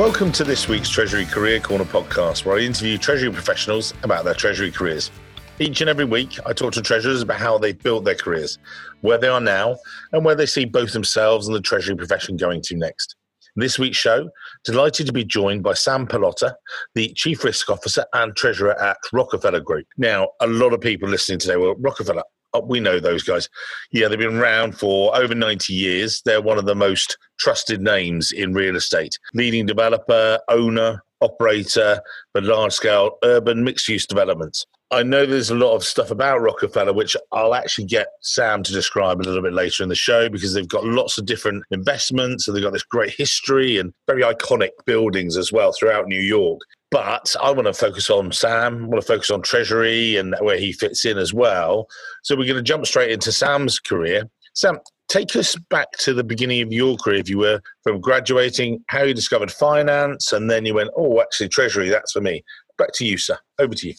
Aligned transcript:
Welcome 0.00 0.32
to 0.32 0.44
this 0.44 0.66
week's 0.66 0.88
Treasury 0.88 1.26
Career 1.26 1.60
Corner 1.60 1.84
podcast, 1.84 2.46
where 2.46 2.56
I 2.56 2.60
interview 2.62 2.96
Treasury 2.96 3.30
professionals 3.30 3.92
about 4.02 4.24
their 4.24 4.32
Treasury 4.32 4.70
careers. 4.70 5.10
Each 5.58 5.82
and 5.82 5.90
every 5.90 6.06
week, 6.06 6.38
I 6.46 6.54
talk 6.54 6.72
to 6.72 6.80
treasurers 6.80 7.20
about 7.20 7.38
how 7.38 7.58
they've 7.58 7.78
built 7.78 8.06
their 8.06 8.14
careers, 8.14 8.58
where 9.02 9.18
they 9.18 9.28
are 9.28 9.42
now, 9.42 9.76
and 10.12 10.24
where 10.24 10.34
they 10.34 10.46
see 10.46 10.64
both 10.64 10.94
themselves 10.94 11.48
and 11.48 11.54
the 11.54 11.60
Treasury 11.60 11.96
profession 11.96 12.38
going 12.38 12.62
to 12.62 12.76
next. 12.76 13.14
This 13.56 13.78
week's 13.78 13.98
show, 13.98 14.30
delighted 14.64 15.04
to 15.06 15.12
be 15.12 15.22
joined 15.22 15.62
by 15.62 15.74
Sam 15.74 16.06
Pallotta, 16.06 16.54
the 16.94 17.12
Chief 17.12 17.44
Risk 17.44 17.68
Officer 17.68 18.06
and 18.14 18.34
Treasurer 18.34 18.80
at 18.80 18.96
Rockefeller 19.12 19.60
Group. 19.60 19.86
Now, 19.98 20.28
a 20.40 20.46
lot 20.46 20.72
of 20.72 20.80
people 20.80 21.10
listening 21.10 21.40
today, 21.40 21.58
well, 21.58 21.74
Rockefeller, 21.78 22.24
Oh, 22.52 22.60
we 22.60 22.80
know 22.80 22.98
those 22.98 23.22
guys. 23.22 23.48
Yeah, 23.92 24.08
they've 24.08 24.18
been 24.18 24.38
around 24.38 24.78
for 24.78 25.16
over 25.16 25.34
90 25.34 25.72
years. 25.72 26.20
They're 26.24 26.42
one 26.42 26.58
of 26.58 26.66
the 26.66 26.74
most 26.74 27.16
trusted 27.38 27.80
names 27.80 28.32
in 28.32 28.54
real 28.54 28.76
estate. 28.76 29.16
Leading 29.34 29.66
developer, 29.66 30.38
owner, 30.48 31.02
operator 31.20 32.00
for 32.32 32.40
large 32.40 32.72
scale 32.72 33.18
urban 33.22 33.62
mixed 33.62 33.88
use 33.88 34.06
developments. 34.06 34.66
I 34.92 35.04
know 35.04 35.24
there's 35.24 35.50
a 35.50 35.54
lot 35.54 35.76
of 35.76 35.84
stuff 35.84 36.10
about 36.10 36.40
Rockefeller, 36.40 36.92
which 36.92 37.16
I'll 37.30 37.54
actually 37.54 37.84
get 37.84 38.08
Sam 38.22 38.64
to 38.64 38.72
describe 38.72 39.20
a 39.20 39.22
little 39.22 39.42
bit 39.42 39.52
later 39.52 39.84
in 39.84 39.88
the 39.88 39.94
show 39.94 40.28
because 40.28 40.52
they've 40.52 40.66
got 40.66 40.84
lots 40.84 41.16
of 41.16 41.26
different 41.26 41.62
investments 41.70 42.48
and 42.48 42.56
they've 42.56 42.64
got 42.64 42.72
this 42.72 42.82
great 42.82 43.14
history 43.16 43.78
and 43.78 43.92
very 44.08 44.22
iconic 44.22 44.70
buildings 44.86 45.36
as 45.36 45.52
well 45.52 45.72
throughout 45.72 46.08
New 46.08 46.20
York. 46.20 46.60
But 46.90 47.36
I 47.40 47.52
want 47.52 47.66
to 47.66 47.72
focus 47.72 48.10
on 48.10 48.32
Sam, 48.32 48.84
I 48.84 48.86
want 48.88 49.00
to 49.00 49.06
focus 49.06 49.30
on 49.30 49.42
Treasury 49.42 50.16
and 50.16 50.34
where 50.40 50.58
he 50.58 50.72
fits 50.72 51.04
in 51.04 51.18
as 51.18 51.32
well. 51.32 51.86
So 52.24 52.36
we're 52.36 52.46
going 52.46 52.56
to 52.56 52.62
jump 52.62 52.84
straight 52.84 53.12
into 53.12 53.30
Sam's 53.30 53.78
career. 53.78 54.24
Sam, 54.54 54.78
take 55.08 55.36
us 55.36 55.54
back 55.70 55.92
to 56.00 56.12
the 56.12 56.24
beginning 56.24 56.62
of 56.62 56.72
your 56.72 56.96
career, 56.96 57.20
if 57.20 57.28
you 57.28 57.38
were, 57.38 57.60
from 57.84 58.00
graduating, 58.00 58.84
how 58.88 59.04
you 59.04 59.14
discovered 59.14 59.52
finance, 59.52 60.32
and 60.32 60.50
then 60.50 60.66
you 60.66 60.74
went, 60.74 60.90
oh, 60.96 61.20
actually, 61.20 61.48
Treasury, 61.48 61.88
that's 61.88 62.12
for 62.12 62.20
me. 62.20 62.42
Back 62.76 62.90
to 62.94 63.06
you, 63.06 63.16
sir. 63.18 63.38
Over 63.60 63.74
to 63.74 63.88
you. 63.88 63.94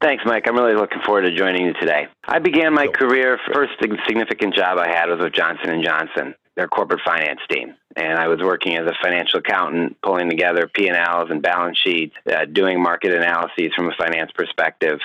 Thanks, 0.00 0.24
Mike. 0.26 0.44
I'm 0.48 0.56
really 0.56 0.74
looking 0.74 1.00
forward 1.04 1.22
to 1.22 1.36
joining 1.36 1.66
you 1.66 1.74
today. 1.74 2.08
I 2.24 2.40
began 2.40 2.74
my 2.74 2.88
career. 2.88 3.38
First 3.52 3.72
significant 3.80 4.54
job 4.54 4.78
I 4.78 4.88
had 4.88 5.08
was 5.08 5.20
with 5.20 5.32
Johnson 5.32 5.70
and 5.70 5.84
Johnson 5.84 6.34
their 6.56 6.68
corporate 6.68 7.00
finance 7.04 7.40
team. 7.50 7.74
And 7.96 8.18
I 8.18 8.28
was 8.28 8.40
working 8.40 8.76
as 8.76 8.86
a 8.86 8.94
financial 9.02 9.40
accountant, 9.40 9.96
pulling 10.02 10.30
together 10.30 10.66
P&Ls 10.66 11.30
and 11.30 11.42
balance 11.42 11.78
sheets, 11.78 12.14
uh, 12.26 12.46
doing 12.46 12.82
market 12.82 13.12
analyses 13.12 13.72
from 13.74 13.88
a 13.88 13.94
finance 13.98 14.30
perspective. 14.34 14.98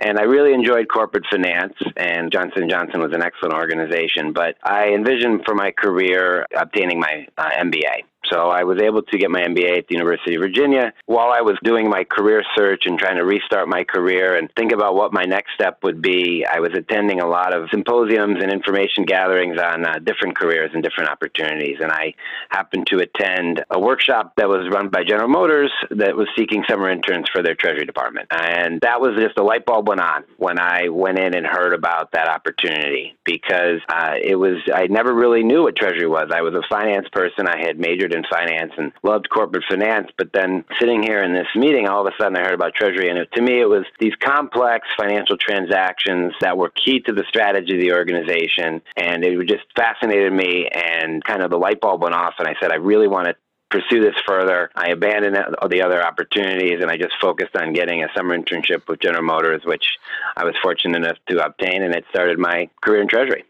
And 0.00 0.18
I 0.18 0.22
really 0.22 0.52
enjoyed 0.52 0.88
corporate 0.88 1.24
finance, 1.30 1.74
and 1.96 2.32
Johnson 2.32 2.68
Johnson 2.68 3.00
was 3.00 3.12
an 3.12 3.22
excellent 3.22 3.54
organization. 3.54 4.32
But 4.32 4.56
I 4.62 4.88
envisioned 4.88 5.42
for 5.44 5.54
my 5.54 5.70
career 5.70 6.46
obtaining 6.56 6.98
my 6.98 7.26
uh, 7.38 7.50
MBA. 7.50 8.04
So 8.30 8.48
I 8.48 8.64
was 8.64 8.80
able 8.80 9.02
to 9.02 9.18
get 9.18 9.30
my 9.30 9.40
MBA 9.40 9.78
at 9.78 9.88
the 9.88 9.94
University 9.94 10.34
of 10.34 10.42
Virginia 10.42 10.92
while 11.06 11.32
I 11.32 11.40
was 11.40 11.56
doing 11.62 11.88
my 11.88 12.04
career 12.04 12.42
search 12.56 12.84
and 12.86 12.98
trying 12.98 13.16
to 13.16 13.24
restart 13.24 13.68
my 13.68 13.84
career 13.84 14.36
and 14.36 14.50
think 14.56 14.72
about 14.72 14.94
what 14.94 15.12
my 15.12 15.24
next 15.24 15.54
step 15.54 15.78
would 15.82 16.00
be. 16.00 16.44
I 16.50 16.60
was 16.60 16.72
attending 16.74 17.20
a 17.20 17.26
lot 17.26 17.54
of 17.54 17.68
symposiums 17.70 18.42
and 18.42 18.50
information 18.50 19.04
gatherings 19.04 19.58
on 19.58 19.84
uh, 19.84 19.98
different 19.98 20.36
careers 20.36 20.70
and 20.74 20.82
different 20.82 21.10
opportunities. 21.10 21.76
And 21.80 21.92
I 21.92 22.14
happened 22.50 22.86
to 22.88 22.98
attend 22.98 23.64
a 23.70 23.78
workshop 23.78 24.34
that 24.36 24.48
was 24.48 24.68
run 24.72 24.88
by 24.88 25.04
General 25.04 25.28
Motors 25.28 25.72
that 25.90 26.16
was 26.16 26.28
seeking 26.36 26.64
summer 26.68 26.90
interns 26.90 27.26
for 27.32 27.42
their 27.42 27.54
Treasury 27.54 27.84
Department. 27.84 28.28
And 28.30 28.80
that 28.80 29.00
was 29.00 29.16
just 29.18 29.38
a 29.38 29.42
light 29.42 29.66
bulb 29.66 29.88
went 29.88 30.00
on 30.00 30.24
when 30.38 30.58
I 30.58 30.88
went 30.88 31.18
in 31.18 31.34
and 31.34 31.46
heard 31.46 31.74
about 31.74 32.12
that 32.12 32.28
opportunity 32.28 33.16
because 33.24 33.80
uh, 33.88 34.14
it 34.22 34.36
was, 34.36 34.56
I 34.72 34.86
never 34.86 35.12
really 35.12 35.42
knew 35.42 35.62
what 35.62 35.76
Treasury 35.76 36.06
was. 36.06 36.30
I 36.32 36.42
was 36.42 36.54
a 36.54 36.62
finance 36.68 37.08
person. 37.12 37.46
I 37.46 37.58
had 37.58 37.78
majored 37.78 38.13
in 38.14 38.24
finance 38.30 38.72
and 38.76 38.92
loved 39.02 39.28
corporate 39.30 39.64
finance. 39.68 40.10
But 40.16 40.32
then 40.32 40.64
sitting 40.80 41.02
here 41.02 41.22
in 41.22 41.34
this 41.34 41.48
meeting, 41.54 41.88
all 41.88 42.06
of 42.06 42.12
a 42.12 42.16
sudden 42.22 42.36
I 42.36 42.40
heard 42.40 42.54
about 42.54 42.74
Treasury. 42.74 43.10
And 43.10 43.18
it, 43.18 43.32
to 43.32 43.42
me, 43.42 43.60
it 43.60 43.68
was 43.68 43.84
these 43.98 44.14
complex 44.20 44.86
financial 44.96 45.36
transactions 45.36 46.32
that 46.40 46.56
were 46.56 46.70
key 46.70 47.00
to 47.00 47.12
the 47.12 47.24
strategy 47.28 47.74
of 47.74 47.80
the 47.80 47.92
organization. 47.92 48.82
And 48.96 49.24
it 49.24 49.48
just 49.48 49.64
fascinated 49.76 50.32
me. 50.32 50.68
And 50.68 51.22
kind 51.24 51.42
of 51.42 51.50
the 51.50 51.58
light 51.58 51.80
bulb 51.80 52.02
went 52.02 52.14
off. 52.14 52.34
And 52.38 52.48
I 52.48 52.54
said, 52.60 52.72
I 52.72 52.76
really 52.76 53.08
want 53.08 53.26
to 53.26 53.34
pursue 53.74 54.00
this 54.00 54.14
further. 54.26 54.70
I 54.76 54.90
abandoned 54.90 55.36
the 55.68 55.82
other 55.82 56.04
opportunities 56.04 56.80
and 56.80 56.90
I 56.90 56.96
just 56.96 57.14
focused 57.20 57.56
on 57.56 57.72
getting 57.72 58.04
a 58.04 58.08
summer 58.14 58.38
internship 58.38 58.86
with 58.86 59.00
General 59.00 59.24
Motors, 59.24 59.62
which 59.64 59.98
I 60.36 60.44
was 60.44 60.54
fortunate 60.62 60.96
enough 60.96 61.18
to 61.28 61.44
obtain, 61.44 61.82
and 61.82 61.92
it 61.94 62.04
started 62.10 62.38
my 62.38 62.70
career 62.82 63.02
in 63.02 63.08
Treasury. 63.08 63.44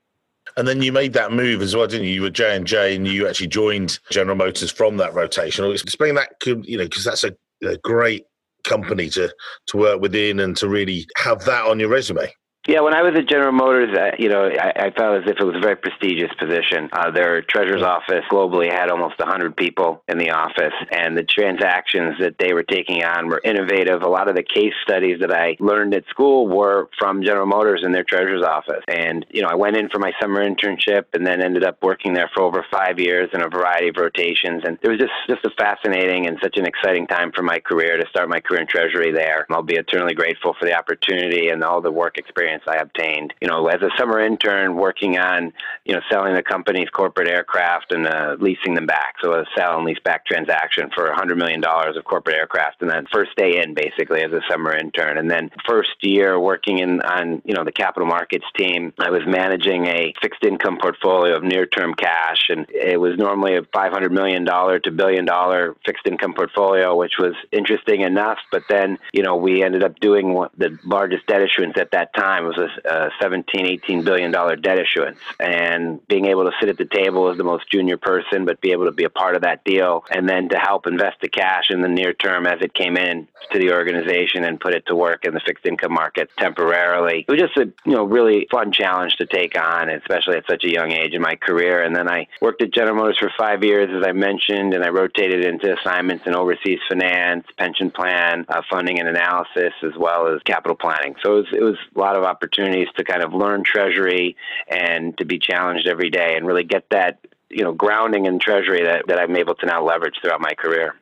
And 0.57 0.69
then 0.69 0.83
you 0.83 0.93
made 0.93 1.13
that 1.15 1.33
move 1.33 1.63
as 1.63 1.75
well, 1.75 1.87
didn't 1.87 2.07
you? 2.07 2.15
You 2.15 2.23
were 2.23 2.31
J 2.31 2.57
and 2.57 2.67
J, 2.67 2.95
and 2.95 3.07
you 3.09 3.27
actually 3.27 3.49
joined 3.49 3.99
General 4.11 4.37
Motors 4.37 4.71
from 4.71 4.97
that 4.99 5.13
rotation. 5.15 5.65
Explain 5.71 6.15
that, 6.15 6.35
you 6.45 6.79
know, 6.79 6.85
because 6.85 7.05
that's 7.05 7.25
a, 7.25 7.35
a 7.65 7.77
great 7.79 8.25
company 8.63 9.09
to 9.11 9.33
to 9.67 9.77
work 9.77 10.01
within 10.01 10.41
and 10.41 10.57
to 10.57 10.69
really 10.69 11.07
have 11.17 11.45
that 11.45 11.67
on 11.67 11.79
your 11.79 11.89
resume. 11.89 12.33
Yeah, 12.67 12.81
when 12.81 12.95
I 12.95 13.03
was 13.03 13.13
at 13.15 13.29
General 13.29 13.53
Motors, 13.53 13.95
uh, 13.95 14.13
you 14.19 14.31
know, 14.31 14.49
I, 14.49 14.87
I, 14.87 14.91
felt 14.97 15.21
as 15.21 15.31
if 15.31 15.37
it 15.39 15.45
was 15.45 15.55
a 15.55 15.61
very 15.61 15.77
prestigious 15.77 16.33
position. 16.41 16.89
Uh, 16.95 17.11
their 17.11 17.43
treasurer's 17.43 17.83
office 17.83 18.25
globally 18.33 18.73
had 18.73 18.89
almost 18.89 19.19
100 19.19 19.55
people 19.55 20.03
in 20.09 20.17
the 20.17 20.31
office, 20.31 20.73
and 20.91 21.15
the 21.15 21.25
transactions 21.25 22.17
that 22.21 22.37
they 22.39 22.55
were 22.55 22.63
taking 22.63 23.05
on 23.05 23.29
were 23.29 23.43
innovative. 23.45 24.01
A 24.01 24.09
lot 24.09 24.31
of 24.31 24.35
the 24.35 24.43
case 24.43 24.73
studies 24.83 25.21
that 25.21 25.31
I 25.31 25.59
learned 25.61 25.93
at 25.93 26.07
school 26.09 26.49
were 26.49 26.89
from 26.99 27.23
General 27.23 27.45
Motors 27.45 27.83
and 27.85 27.95
their 27.95 28.03
treasurer's 28.03 28.43
office. 28.43 28.83
And, 28.89 29.27
you 29.29 29.43
know, 29.43 29.49
I 29.49 29.57
went 29.57 29.77
in 29.77 29.91
for 29.91 29.99
my 29.99 30.13
summer 30.19 30.43
internship 30.43 31.05
and 31.13 31.27
then 31.27 31.43
ended 31.43 31.65
up 31.65 31.83
working 31.83 32.15
there 32.15 32.31
for 32.35 32.45
over 32.45 32.65
five 32.73 32.99
years 32.99 33.29
in 33.35 33.43
a 33.43 33.49
variety 33.51 33.89
of 33.89 33.97
rotations. 33.99 34.63
And 34.65 34.79
it 34.81 34.89
was 34.89 34.99
just, 34.99 35.13
just 35.29 35.45
a 35.45 35.51
fascinating 35.59 36.29
and 36.29 36.39
such 36.43 36.57
an 36.57 36.65
exciting 36.65 37.09
time 37.09 37.31
for 37.31 37.43
my 37.43 37.59
career 37.59 37.99
to 37.99 38.09
start 38.09 38.31
my 38.31 38.41
career 38.41 38.63
in 38.63 38.67
Treasury 38.67 39.13
there. 39.13 39.45
I'll 39.51 39.63
be 39.63 39.77
eternally 39.77 40.15
grateful 40.15 40.57
for 40.59 40.65
the 40.65 40.75
opportunity 40.75 41.51
and 41.51 41.63
all 41.63 41.83
the 41.83 41.93
work 41.93 42.17
experience 42.17 42.54
experience 42.55 42.65
I 42.67 42.83
obtained. 42.83 43.35
You 43.41 43.49
know, 43.49 43.67
as 43.69 43.83
a 43.83 43.91
summer 43.99 44.21
intern 44.21 44.77
working 44.77 45.19
on, 45.19 45.53
you 45.85 45.95
know, 45.95 46.01
selling 46.11 46.35
the 46.35 46.43
company's 46.43 46.89
corporate 46.91 47.29
aircraft 47.29 47.93
and 47.93 48.07
uh, 48.07 48.37
leasing 48.41 48.75
them 48.75 48.87
back. 48.87 49.17
So 49.23 49.33
a 49.33 49.45
sell 49.57 49.77
and 49.77 49.85
lease 49.85 49.99
back 50.05 50.27
transaction 50.27 50.91
for 50.95 51.11
$100 51.11 51.37
million 51.37 51.63
of 51.65 52.05
corporate 52.05 52.37
aircraft. 52.37 52.83
And 52.83 52.91
then 52.91 53.07
first 53.13 53.37
day 53.37 53.63
in 53.63 53.75
basically 53.75 54.23
as 54.23 54.33
a 54.33 54.41
summer 54.51 54.75
intern. 54.77 55.19
And 55.19 55.31
then 55.31 55.51
first 55.67 55.97
year 56.03 56.39
working 56.39 56.79
in 56.79 57.01
on, 57.03 57.43
you 57.45 57.55
know, 57.55 57.65
the 57.65 57.73
capital 57.73 58.07
markets 58.07 58.47
team, 58.57 58.93
I 58.99 59.11
was 59.11 59.23
managing 59.27 59.87
a 59.87 60.13
fixed 60.21 60.45
income 60.45 60.79
portfolio 60.81 61.37
of 61.37 61.43
near 61.43 61.67
term 61.67 61.95
cash. 61.95 62.49
And 62.49 62.67
it 62.71 63.01
was 63.01 63.17
normally 63.17 63.57
a 63.57 63.63
$500 63.63 64.11
million 64.11 64.45
to 64.45 64.91
billion 64.91 65.25
dollar 65.25 65.75
fixed 65.85 66.07
income 66.07 66.35
portfolio, 66.35 66.95
which 66.97 67.15
was 67.19 67.35
interesting 67.53 68.03
enough. 68.03 68.39
But 68.51 68.63
then, 68.69 68.99
you 69.13 69.23
know, 69.23 69.37
we 69.37 69.63
ended 69.63 69.83
up 69.83 69.99
doing 70.01 70.35
the 70.57 70.79
largest 70.85 71.27
debt 71.27 71.43
issuance 71.43 71.77
at 71.77 71.91
that 71.93 72.15
time 72.15 72.44
time 72.45 72.57
was 72.57 72.71
a, 72.85 73.07
a 73.07 73.11
17, 73.21 73.67
18 73.67 74.05
billion 74.05 74.31
dollar 74.31 74.57
debt 74.57 74.79
issuance, 74.79 75.19
and 75.41 76.07
being 76.09 76.27
able 76.27 76.45
to 76.45 76.53
sit 76.61 76.69
at 76.69 76.79
the 76.79 76.85
table 76.85 77.31
as 77.31 77.37
the 77.37 77.45
most 77.45 77.71
junior 77.71 77.97
person, 77.97 78.45
but 78.45 78.61
be 78.61 78.73
able 78.73 78.85
to 78.87 78.93
be 78.93 79.05
a 79.05 79.11
part 79.11 79.37
of 79.37 79.43
that 79.43 79.65
deal, 79.65 80.05
and 80.11 80.29
then 80.29 80.49
to 80.49 80.59
help 80.59 80.87
invest 80.87 81.21
the 81.21 81.29
cash 81.29 81.71
in 81.71 81.81
the 81.81 81.89
near 81.89 82.13
term 82.13 82.47
as 82.47 82.61
it 82.61 82.75
came 82.75 82.97
in 82.97 83.27
to 83.53 83.59
the 83.59 83.73
organization 83.73 84.45
and 84.45 84.61
put 84.61 84.75
it 84.75 84.87
to 84.87 84.95
work 84.95 85.25
in 85.25 85.35
the 85.35 85.41
fixed 85.41 85.67
income 85.67 85.93
market 85.93 86.31
temporarily. 86.39 87.25
It 87.27 87.31
was 87.31 87.41
just 87.41 87.57
a 87.57 87.73
you 87.85 87.95
know 87.95 88.05
really 88.05 88.47
fun 88.51 88.73
challenge 88.73 89.17
to 89.17 89.27
take 89.27 89.59
on, 89.59 89.91
especially 89.91 90.37
at 90.37 90.47
such 90.49 90.65
a 90.65 90.71
young 90.71 90.93
age 90.93 91.15
in 91.15 91.23
my 91.23 91.37
career. 91.37 91.83
And 91.83 91.95
then 91.95 92.09
I 92.09 92.27
worked 92.41 92.63
at 92.63 92.73
General 92.73 92.97
Motors 92.97 93.19
for 93.19 93.31
five 93.39 93.63
years, 93.63 93.91
as 93.95 94.07
I 94.07 94.13
mentioned, 94.13 94.75
and 94.75 94.85
I 94.85 94.89
rotated 94.89 95.45
into 95.45 95.77
assignments 95.79 96.27
in 96.27 96.35
overseas 96.35 96.81
finance, 96.89 97.47
pension 97.57 97.91
plan, 97.91 98.45
uh, 98.49 98.63
funding 98.71 98.99
and 98.99 99.09
analysis, 99.09 99.73
as 99.83 99.97
well 99.97 100.29
as 100.29 100.43
capital 100.43 100.77
planning. 100.77 101.15
So 101.23 101.37
it 101.37 101.37
was, 101.37 101.47
it 101.53 101.63
was 101.63 101.77
a 101.95 101.99
lot 101.99 102.17
of 102.17 102.25
opportunities 102.35 102.89
to 102.97 103.05
kind 103.05 103.23
of 103.23 103.33
learn 103.33 103.63
treasury 103.65 104.37
and 104.69 105.17
to 105.19 105.25
be 105.25 105.39
challenged 105.39 105.87
every 105.87 106.11
day 106.11 106.35
and 106.37 106.47
really 106.47 106.65
get 106.65 106.85
that 106.91 107.19
you 107.51 107.63
know 107.63 107.73
grounding 107.73 108.27
in 108.27 108.39
treasury 108.39 108.83
that, 108.83 109.07
that 109.09 109.19
I'm 109.19 109.37
able 109.37 109.55
to 109.57 109.67
now 109.67 109.85
leverage 109.85 110.17
throughout 110.21 110.41
my 110.41 110.55
career. 110.55 110.95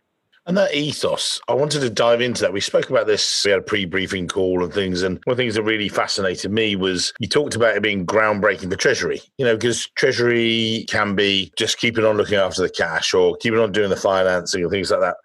And 0.45 0.57
that 0.57 0.75
ethos, 0.75 1.41
I 1.47 1.55
wanted 1.55 1.81
to 1.81 1.91
dive 1.91 2.21
into 2.21 2.43
that. 2.43 2.53
We 2.53 2.61
spoke 2.61 2.91
about 2.91 3.07
this, 3.07 3.43
we 3.45 3.53
had 3.53 3.61
a 3.61 3.63
pre 3.63 3.85
briefing 3.85 4.27
call 4.27 4.65
and 4.65 4.75
things. 4.75 5.03
And 5.03 5.21
one 5.25 5.33
of 5.33 5.37
the 5.37 5.43
things 5.45 5.55
that 5.55 5.63
really 5.63 5.89
fascinated 5.89 6.51
me 6.51 6.75
was 6.75 7.13
you 7.21 7.29
talked 7.29 7.55
about 7.55 7.77
it 7.77 7.83
being 7.83 8.05
groundbreaking 8.05 8.69
for 8.69 8.77
Treasury, 8.77 9.21
you 9.39 9.45
know, 9.45 9.55
because 9.55 9.87
Treasury 9.95 10.85
can 10.89 11.15
be 11.15 11.53
just 11.57 11.79
keeping 11.79 12.05
on 12.05 12.17
looking 12.17 12.39
after 12.39 12.63
the 12.63 12.71
cash 12.71 13.15
or 13.15 13.37
keeping 13.37 13.61
on 13.61 13.71
doing 13.71 13.91
the 13.91 13.97
financing 13.97 14.63
and 14.63 14.71
things 14.71 14.91
like 14.91 15.01
that. 15.01 15.17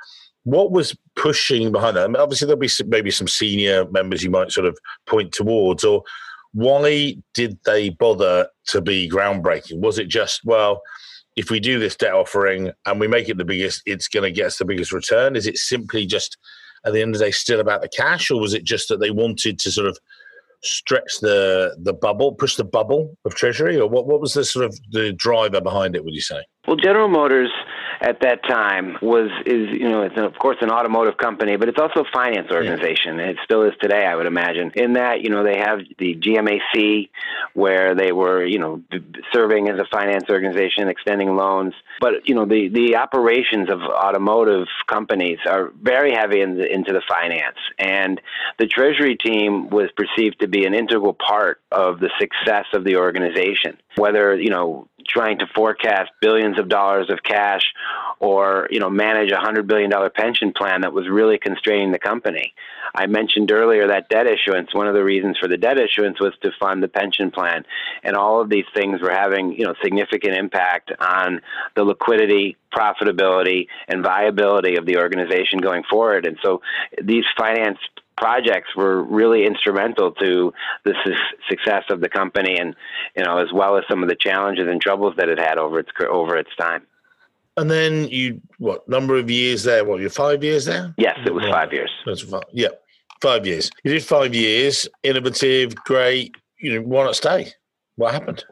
What 0.48 0.72
was 0.72 0.98
pushing 1.18 1.74
behind 1.74 1.98
that? 1.98 2.06
I 2.06 2.08
mean, 2.08 2.16
obviously, 2.16 2.46
there'll 2.46 2.58
be 2.58 2.70
some, 2.70 2.88
maybe 2.88 3.12
some 3.12 3.28
senior 3.28 3.84
members 3.92 4.24
you 4.24 4.30
might 4.30 4.50
sort 4.50 4.66
of 4.66 4.78
point 5.06 5.34
towards, 5.34 5.84
or 5.84 6.04
why 6.54 7.18
did 7.34 7.60
they 7.66 7.90
bother 7.90 8.48
to 8.68 8.80
be 8.80 9.10
groundbreaking? 9.10 9.82
Was 9.82 10.00
it 10.00 10.08
just, 10.08 10.40
well, 10.46 10.82
if 11.36 11.52
we 11.52 11.60
do 11.60 11.80
this 11.80 11.98
debt 11.98 12.14
offering 12.14 12.72
and 12.86 12.98
we 12.98 13.10
make 13.10 13.28
it 13.28 13.38
the 13.38 13.44
biggest, 13.44 13.82
it's 13.86 14.08
going 14.08 14.24
to 14.24 14.32
get 14.32 14.46
us 14.46 14.58
the 14.58 14.64
biggest 14.64 14.94
return? 14.94 15.36
Is 15.36 15.48
it 15.48 15.58
simply 15.58 16.06
just 16.06 16.38
at 16.86 16.94
the 16.94 17.02
end 17.02 17.14
of 17.14 17.20
the 17.20 17.26
day 17.26 17.32
still 17.32 17.60
about 17.60 17.82
the 17.82 17.90
cash, 17.90 18.32
or 18.32 18.40
was 18.40 18.54
it 18.54 18.64
just 18.64 18.88
that 18.88 19.02
they 19.02 19.12
wanted 19.12 19.60
to 19.60 19.70
sort 19.70 19.88
of 19.88 19.98
stretch 20.64 21.20
the 21.20 21.76
the 21.78 21.94
bubble, 21.94 22.36
push 22.36 22.56
the 22.56 22.64
bubble 22.64 23.18
of 23.26 23.36
Treasury, 23.36 23.78
or 23.78 23.90
what? 23.90 24.08
What 24.08 24.22
was 24.22 24.34
the 24.34 24.46
sort 24.46 24.64
of 24.64 24.80
the 24.92 25.12
driver 25.12 25.60
behind 25.60 25.94
it? 25.94 26.06
Would 26.06 26.14
you 26.14 26.22
say? 26.22 26.42
Well, 26.66 26.78
General 26.78 27.10
Motors 27.10 27.52
at 28.02 28.22
that 28.22 28.44
time 28.48 28.98
was 29.02 29.30
is 29.46 29.70
you 29.72 29.90
know 29.90 30.04
it's 30.04 30.18
of 30.18 30.38
course 30.40 30.58
an 30.62 30.70
automotive 30.70 31.18
company, 31.18 31.56
but 31.58 31.70
it's 31.70 31.80
also 31.80 32.02
a 32.02 32.12
finance 32.14 32.52
organization. 32.52 33.18
Yeah. 33.18 33.30
It 33.30 33.38
still 33.44 33.64
is 33.64 33.74
today, 33.82 34.06
I 34.06 34.16
would 34.16 34.26
imagine. 34.26 34.72
In 34.76 34.94
that, 34.94 35.22
you 35.22 35.30
know, 35.30 35.44
they 35.44 35.58
have 35.58 35.80
the 35.98 36.16
GMAC, 36.16 37.10
where 37.54 37.96
they 37.96 38.12
were 38.12 38.46
you 38.46 38.60
know 38.60 38.82
serving 39.34 39.70
as 39.70 39.80
a 39.80 39.86
finance 39.92 40.26
organization, 40.30 40.88
extending 40.88 41.36
loans. 41.36 41.74
But 42.00 42.28
you 42.28 42.36
know, 42.36 42.46
the 42.46 42.70
the 42.70 42.98
operations 42.98 43.70
of 43.70 43.82
automotive 43.82 44.68
companies 44.88 45.40
are 45.48 45.72
very 45.82 46.14
heavy 46.14 46.42
in 46.42 46.58
the, 46.58 46.72
into 46.72 46.94
the 46.94 47.02
finance, 47.08 47.58
and 47.80 48.22
the 48.60 48.68
treasury 48.68 49.16
team 49.16 49.70
was 49.70 49.90
perceived 49.96 50.40
to 50.42 50.48
be 50.48 50.66
an 50.66 50.74
integral 50.74 51.14
part 51.14 51.62
of 51.72 52.00
the 52.00 52.10
success 52.20 52.66
of 52.74 52.84
the 52.84 52.98
organization. 52.98 53.78
Whether 53.96 54.40
you 54.40 54.50
know 54.50 54.88
trying 55.08 55.40
to 55.40 55.48
forecast 55.48 56.12
billions 56.22 56.60
of 56.60 56.70
dollars 56.70 57.10
of 57.10 57.24
cash 57.24 57.74
or 58.20 58.68
you 58.72 58.80
know 58.80 58.90
manage 58.90 59.32
a 59.32 59.38
hundred 59.38 59.68
billion 59.68 59.90
dollar 59.90 60.10
pension 60.10 60.52
plan 60.52 60.82
that 60.82 60.94
was 60.94 61.08
really 61.08 61.38
constraining 61.38 61.92
the 61.92 62.00
company. 62.00 62.54
I 62.96 63.06
mentioned 63.06 63.52
earlier 63.52 63.88
that 63.88 64.10
debt 64.10 64.28
issuance. 64.28 64.74
One 64.74 64.88
of 64.88 64.94
the 64.94 65.04
reasons 65.04 65.38
for 65.38 65.48
the 65.48 65.58
debt 65.58 65.78
issuance 65.78 66.20
was 66.20 66.34
to 66.42 66.52
fund 66.60 66.82
the 66.82 66.88
pension 66.88 67.32
plan, 67.32 67.64
and 68.04 68.16
all 68.16 68.42
of 68.42 68.50
these 68.50 68.66
things 68.74 69.02
were 69.02 69.12
having 69.12 69.54
you 69.54 69.66
know 69.66 69.76
significant 69.84 70.36
impact 70.36 70.92
on 71.00 71.42
the 71.76 71.84
liquidity, 71.84 72.58
profitability, 72.74 73.68
and 73.88 74.04
viability 74.04 74.76
of 74.78 74.86
the 74.86 74.98
organization 74.98 75.60
going 75.60 75.84
forward. 75.90 76.26
And 76.26 76.38
so 76.44 76.62
these 77.02 77.26
finance 77.38 77.80
projects 78.18 78.76
were 78.76 79.04
really 79.04 79.46
instrumental 79.46 80.12
to 80.14 80.54
the 80.84 80.94
su- 81.06 81.14
success 81.50 81.84
of 81.90 82.02
the 82.02 82.10
company, 82.10 82.58
and 82.58 82.76
you 83.16 83.24
know, 83.24 83.38
as 83.38 83.52
well 83.54 83.78
as 83.78 83.84
some 83.90 84.04
of 84.04 84.10
the 84.10 84.16
challenges 84.16 84.68
and 84.68 84.82
troubles 84.82 85.14
that 85.18 85.30
it 85.30 85.40
had 85.40 85.58
over 85.58 85.80
its 85.80 85.90
over 86.10 86.36
its 86.38 86.56
time. 86.60 86.82
And 87.56 87.72
then 87.72 88.08
you, 88.10 88.40
what 88.60 88.88
number 88.88 89.18
of 89.18 89.32
years 89.32 89.64
there? 89.64 89.84
What 89.84 90.00
you're 90.00 90.12
five 90.12 90.44
years 90.44 90.66
there? 90.66 90.94
Yes, 90.98 91.18
it 91.26 91.34
was 91.34 91.44
five 91.50 91.74
years. 91.74 91.92
That's 92.06 92.22
five, 92.22 92.44
yeah, 92.54 92.70
five 93.22 93.48
years. 93.48 93.72
You 93.84 93.94
did 93.94 94.04
five 94.04 94.36
years, 94.36 94.88
innovative, 95.04 95.76
great. 95.76 96.36
You 96.60 96.76
know, 96.76 96.82
why 96.88 97.06
not 97.06 97.16
stay? 97.16 97.54
What 97.96 98.14
happened? 98.14 98.46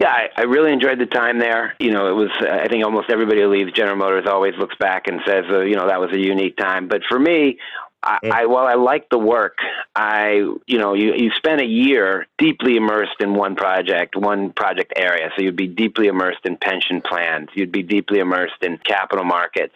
Yeah, 0.00 0.10
I, 0.10 0.28
I 0.36 0.42
really 0.42 0.72
enjoyed 0.72 1.00
the 1.00 1.06
time 1.06 1.40
there. 1.40 1.74
You 1.80 1.90
know, 1.90 2.08
it 2.08 2.12
was, 2.12 2.30
I 2.40 2.68
think 2.68 2.84
almost 2.84 3.10
everybody 3.10 3.40
who 3.40 3.48
leaves 3.48 3.72
General 3.72 3.96
Motors 3.96 4.28
always 4.28 4.54
looks 4.56 4.76
back 4.78 5.08
and 5.08 5.20
says, 5.26 5.44
uh, 5.50 5.62
you 5.62 5.74
know, 5.74 5.88
that 5.88 5.98
was 5.98 6.12
a 6.12 6.18
unique 6.18 6.56
time. 6.56 6.86
But 6.86 7.02
for 7.08 7.18
me, 7.18 7.58
I, 8.02 8.18
mm. 8.22 8.30
I 8.30 8.46
while 8.46 8.66
I 8.66 8.74
like 8.74 9.08
the 9.08 9.18
work, 9.18 9.58
I 9.94 10.34
you 10.66 10.78
know 10.78 10.94
you 10.94 11.14
you 11.14 11.30
spend 11.36 11.60
a 11.60 11.66
year 11.66 12.26
deeply 12.38 12.76
immersed 12.76 13.20
in 13.20 13.34
one 13.34 13.56
project, 13.56 14.16
one 14.16 14.52
project 14.52 14.92
area. 14.96 15.30
So 15.36 15.42
you'd 15.42 15.56
be 15.56 15.66
deeply 15.66 16.06
immersed 16.06 16.44
in 16.44 16.56
pension 16.56 17.00
plans. 17.00 17.48
You'd 17.54 17.72
be 17.72 17.82
deeply 17.82 18.20
immersed 18.20 18.62
in 18.62 18.78
capital 18.78 19.24
markets, 19.24 19.74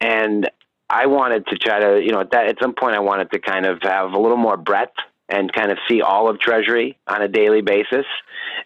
and 0.00 0.48
I 0.88 1.06
wanted 1.06 1.46
to 1.48 1.56
try 1.56 1.80
to 1.80 2.02
you 2.02 2.12
know 2.12 2.20
at 2.20 2.30
that 2.30 2.46
at 2.46 2.58
some 2.60 2.74
point 2.74 2.94
I 2.94 3.00
wanted 3.00 3.30
to 3.32 3.38
kind 3.38 3.66
of 3.66 3.82
have 3.82 4.12
a 4.12 4.18
little 4.18 4.38
more 4.38 4.56
breadth 4.56 4.96
and 5.28 5.52
kind 5.52 5.70
of 5.70 5.78
see 5.88 6.00
all 6.00 6.28
of 6.28 6.40
Treasury 6.40 6.96
on 7.06 7.22
a 7.22 7.28
daily 7.28 7.60
basis, 7.60 8.06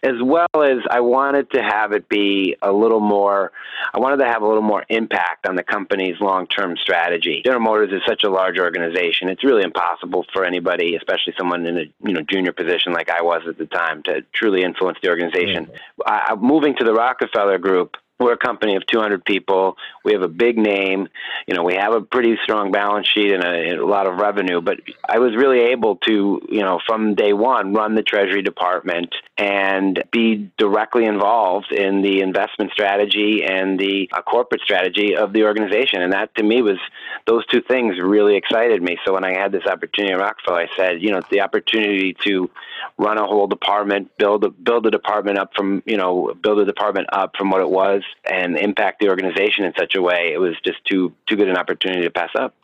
as 0.02 0.22
well 0.22 0.46
as 0.54 0.78
I 0.90 1.00
wanted 1.00 1.50
to 1.52 1.62
have 1.62 1.92
it 1.92 2.08
be 2.08 2.56
a 2.62 2.72
little 2.72 3.00
more, 3.00 3.50
I 3.92 3.98
wanted 3.98 4.18
to 4.18 4.26
have 4.26 4.42
a 4.42 4.46
little 4.46 4.62
more 4.62 4.84
impact 4.88 5.48
on 5.48 5.56
the 5.56 5.64
company's 5.64 6.20
long 6.20 6.46
term 6.46 6.76
strategy. 6.76 7.42
General 7.44 7.62
Motors 7.62 7.92
is 7.92 8.02
such 8.06 8.22
a 8.24 8.30
large 8.30 8.58
organization, 8.58 9.28
it's 9.28 9.44
really 9.44 9.64
impossible 9.64 10.24
for 10.32 10.44
anybody, 10.44 10.94
especially 10.94 11.34
someone 11.36 11.66
in 11.66 11.78
a 11.78 11.84
you 12.04 12.14
know 12.14 12.22
junior 12.22 12.52
position 12.52 12.92
like 12.92 13.10
I 13.10 13.22
was 13.22 13.42
at 13.48 13.58
the 13.58 13.66
time, 13.66 14.02
to 14.04 14.22
truly 14.32 14.62
influence 14.62 14.98
the 15.02 15.08
organization. 15.08 15.66
Mm-hmm. 15.66 16.02
I, 16.06 16.34
moving 16.36 16.76
to 16.76 16.84
the 16.84 16.92
Rockefeller 16.94 17.58
Group, 17.58 17.96
we're 18.20 18.34
a 18.34 18.38
company 18.38 18.76
of 18.76 18.86
200 18.86 19.24
people. 19.24 19.76
We 20.04 20.12
have 20.12 20.22
a 20.22 20.28
big 20.28 20.56
name. 20.56 21.08
You 21.46 21.54
know, 21.54 21.62
we 21.62 21.74
have 21.74 21.94
a 21.94 22.00
pretty 22.00 22.36
strong 22.44 22.70
balance 22.70 23.08
sheet 23.08 23.32
and 23.32 23.42
a, 23.42 23.82
a, 23.82 23.86
lot 23.86 24.06
of 24.06 24.18
revenue. 24.18 24.60
But 24.60 24.78
I 25.08 25.18
was 25.18 25.34
really 25.36 25.72
able 25.72 25.96
to, 26.06 26.40
you 26.48 26.62
know, 26.62 26.78
from 26.86 27.14
day 27.14 27.32
one, 27.32 27.74
run 27.74 27.94
the 27.94 28.02
Treasury 28.02 28.42
Department 28.42 29.14
and 29.38 30.04
be 30.12 30.50
directly 30.58 31.06
involved 31.06 31.72
in 31.72 32.02
the 32.02 32.20
investment 32.20 32.70
strategy 32.70 33.42
and 33.44 33.78
the 33.78 34.08
uh, 34.12 34.20
corporate 34.20 34.60
strategy 34.60 35.16
of 35.16 35.32
the 35.32 35.44
organization. 35.44 36.02
And 36.02 36.12
that, 36.12 36.34
to 36.34 36.42
me, 36.42 36.60
was 36.60 36.78
those 37.26 37.46
two 37.46 37.62
things 37.62 37.98
really 37.98 38.36
excited 38.36 38.82
me. 38.82 38.98
So 39.04 39.14
when 39.14 39.24
I 39.24 39.32
had 39.32 39.50
this 39.50 39.64
opportunity 39.64 40.12
at 40.12 40.20
Rockefeller, 40.20 40.60
I 40.60 40.68
said, 40.76 41.02
you 41.02 41.10
know, 41.10 41.18
it's 41.18 41.30
the 41.30 41.40
opportunity 41.40 42.14
to 42.24 42.50
run 42.98 43.16
a 43.16 43.26
whole 43.26 43.46
department, 43.46 44.16
build 44.18 44.44
a, 44.44 44.50
build 44.50 44.84
the 44.84 44.90
department 44.90 45.38
up 45.38 45.52
from, 45.56 45.82
you 45.86 45.96
know, 45.96 46.34
build 46.42 46.58
a 46.58 46.66
department 46.66 47.08
up 47.12 47.34
from 47.36 47.50
what 47.50 47.62
it 47.62 47.70
was 47.70 48.02
and 48.30 48.58
impact 48.58 49.00
the 49.00 49.08
organization 49.08 49.64
in 49.64 49.72
such 49.78 49.94
a 49.94 50.02
way. 50.02 50.32
It 50.34 50.38
was 50.38 50.56
just 50.62 50.84
too 50.84 51.14
too 51.26 51.36
good 51.36 51.48
an 51.48 51.56
opportunity 51.56 52.02
to 52.02 52.10
pass 52.10 52.30
up. 52.34 52.54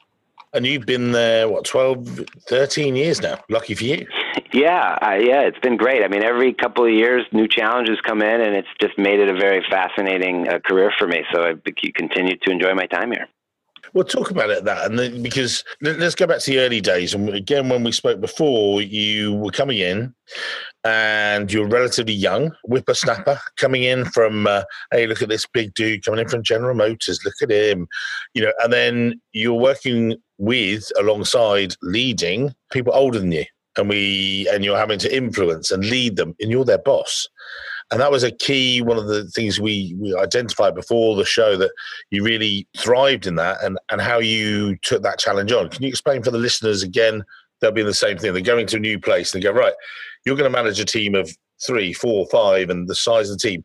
And 0.52 0.66
you've 0.66 0.86
been 0.86 1.12
there, 1.12 1.48
what, 1.48 1.64
12, 1.64 2.26
13 2.48 2.96
years 2.96 3.20
now. 3.20 3.38
Lucky 3.50 3.74
for 3.74 3.84
you. 3.84 4.06
Yeah, 4.52 4.98
uh, 5.02 5.14
yeah, 5.20 5.42
it's 5.42 5.58
been 5.58 5.76
great. 5.76 6.02
I 6.02 6.08
mean, 6.08 6.22
every 6.22 6.54
couple 6.54 6.84
of 6.84 6.90
years, 6.90 7.26
new 7.32 7.46
challenges 7.46 7.98
come 8.06 8.22
in, 8.22 8.40
and 8.40 8.54
it's 8.54 8.68
just 8.80 8.96
made 8.96 9.20
it 9.20 9.28
a 9.28 9.38
very 9.38 9.62
fascinating 9.68 10.48
uh, 10.48 10.58
career 10.60 10.90
for 10.96 11.06
me. 11.06 11.24
So 11.32 11.42
I 11.42 11.54
continue 11.94 12.36
to 12.36 12.50
enjoy 12.50 12.74
my 12.74 12.86
time 12.86 13.12
here. 13.12 13.26
We'll 13.94 14.04
talk 14.04 14.30
about 14.30 14.50
it 14.50 14.64
that, 14.64 14.86
and 14.86 14.98
then, 14.98 15.22
because 15.22 15.64
let's 15.80 16.14
go 16.14 16.26
back 16.26 16.40
to 16.40 16.50
the 16.50 16.60
early 16.60 16.80
days. 16.80 17.14
And 17.14 17.28
again, 17.30 17.68
when 17.68 17.84
we 17.84 17.92
spoke 17.92 18.20
before, 18.20 18.82
you 18.82 19.34
were 19.34 19.50
coming 19.50 19.78
in, 19.78 20.14
and 20.84 21.52
you're 21.52 21.68
relatively 21.68 22.12
young, 22.12 22.52
whippersnapper, 22.64 23.38
coming 23.56 23.82
in 23.82 24.04
from, 24.06 24.46
uh, 24.46 24.62
hey, 24.92 25.06
look 25.06 25.22
at 25.22 25.28
this 25.28 25.46
big 25.46 25.74
dude 25.74 26.04
coming 26.04 26.20
in 26.20 26.28
from 26.28 26.42
General 26.42 26.74
Motors. 26.74 27.20
Look 27.24 27.34
at 27.42 27.50
him, 27.50 27.86
you 28.34 28.42
know. 28.42 28.52
And 28.62 28.72
then 28.72 29.20
you're 29.32 29.54
working 29.54 30.16
with, 30.38 30.90
alongside, 30.98 31.74
leading 31.82 32.54
people 32.70 32.92
older 32.94 33.18
than 33.18 33.32
you, 33.32 33.44
and 33.76 33.88
we, 33.88 34.48
and 34.52 34.64
you're 34.64 34.78
having 34.78 34.98
to 35.00 35.16
influence 35.16 35.70
and 35.70 35.84
lead 35.84 36.16
them, 36.16 36.34
and 36.40 36.50
you're 36.50 36.64
their 36.64 36.78
boss 36.78 37.28
and 37.90 38.00
that 38.00 38.10
was 38.10 38.22
a 38.22 38.30
key 38.30 38.82
one 38.82 38.98
of 38.98 39.06
the 39.06 39.24
things 39.30 39.60
we, 39.60 39.96
we 39.98 40.14
identified 40.14 40.74
before 40.74 41.16
the 41.16 41.24
show 41.24 41.56
that 41.56 41.70
you 42.10 42.22
really 42.22 42.66
thrived 42.76 43.26
in 43.26 43.36
that 43.36 43.62
and, 43.62 43.78
and 43.90 44.00
how 44.00 44.18
you 44.18 44.76
took 44.82 45.02
that 45.02 45.18
challenge 45.18 45.52
on. 45.52 45.70
Can 45.70 45.82
you 45.82 45.88
explain 45.88 46.22
for 46.22 46.30
the 46.30 46.38
listeners 46.38 46.82
again? 46.82 47.24
They'll 47.60 47.72
be 47.72 47.80
in 47.80 47.86
the 47.86 47.94
same 47.94 48.18
thing. 48.18 48.32
They're 48.32 48.42
going 48.42 48.66
to 48.66 48.76
a 48.76 48.80
new 48.80 49.00
place. 49.00 49.32
And 49.32 49.42
they 49.42 49.48
go 49.48 49.52
right 49.52 49.74
you're 50.24 50.36
going 50.36 50.50
to 50.50 50.56
manage 50.56 50.78
a 50.78 50.84
team 50.84 51.14
of 51.14 51.30
three 51.66 51.92
four 51.92 52.26
five 52.26 52.70
and 52.70 52.88
the 52.88 52.94
size 52.94 53.30
of 53.30 53.38
the 53.38 53.48
team 53.48 53.64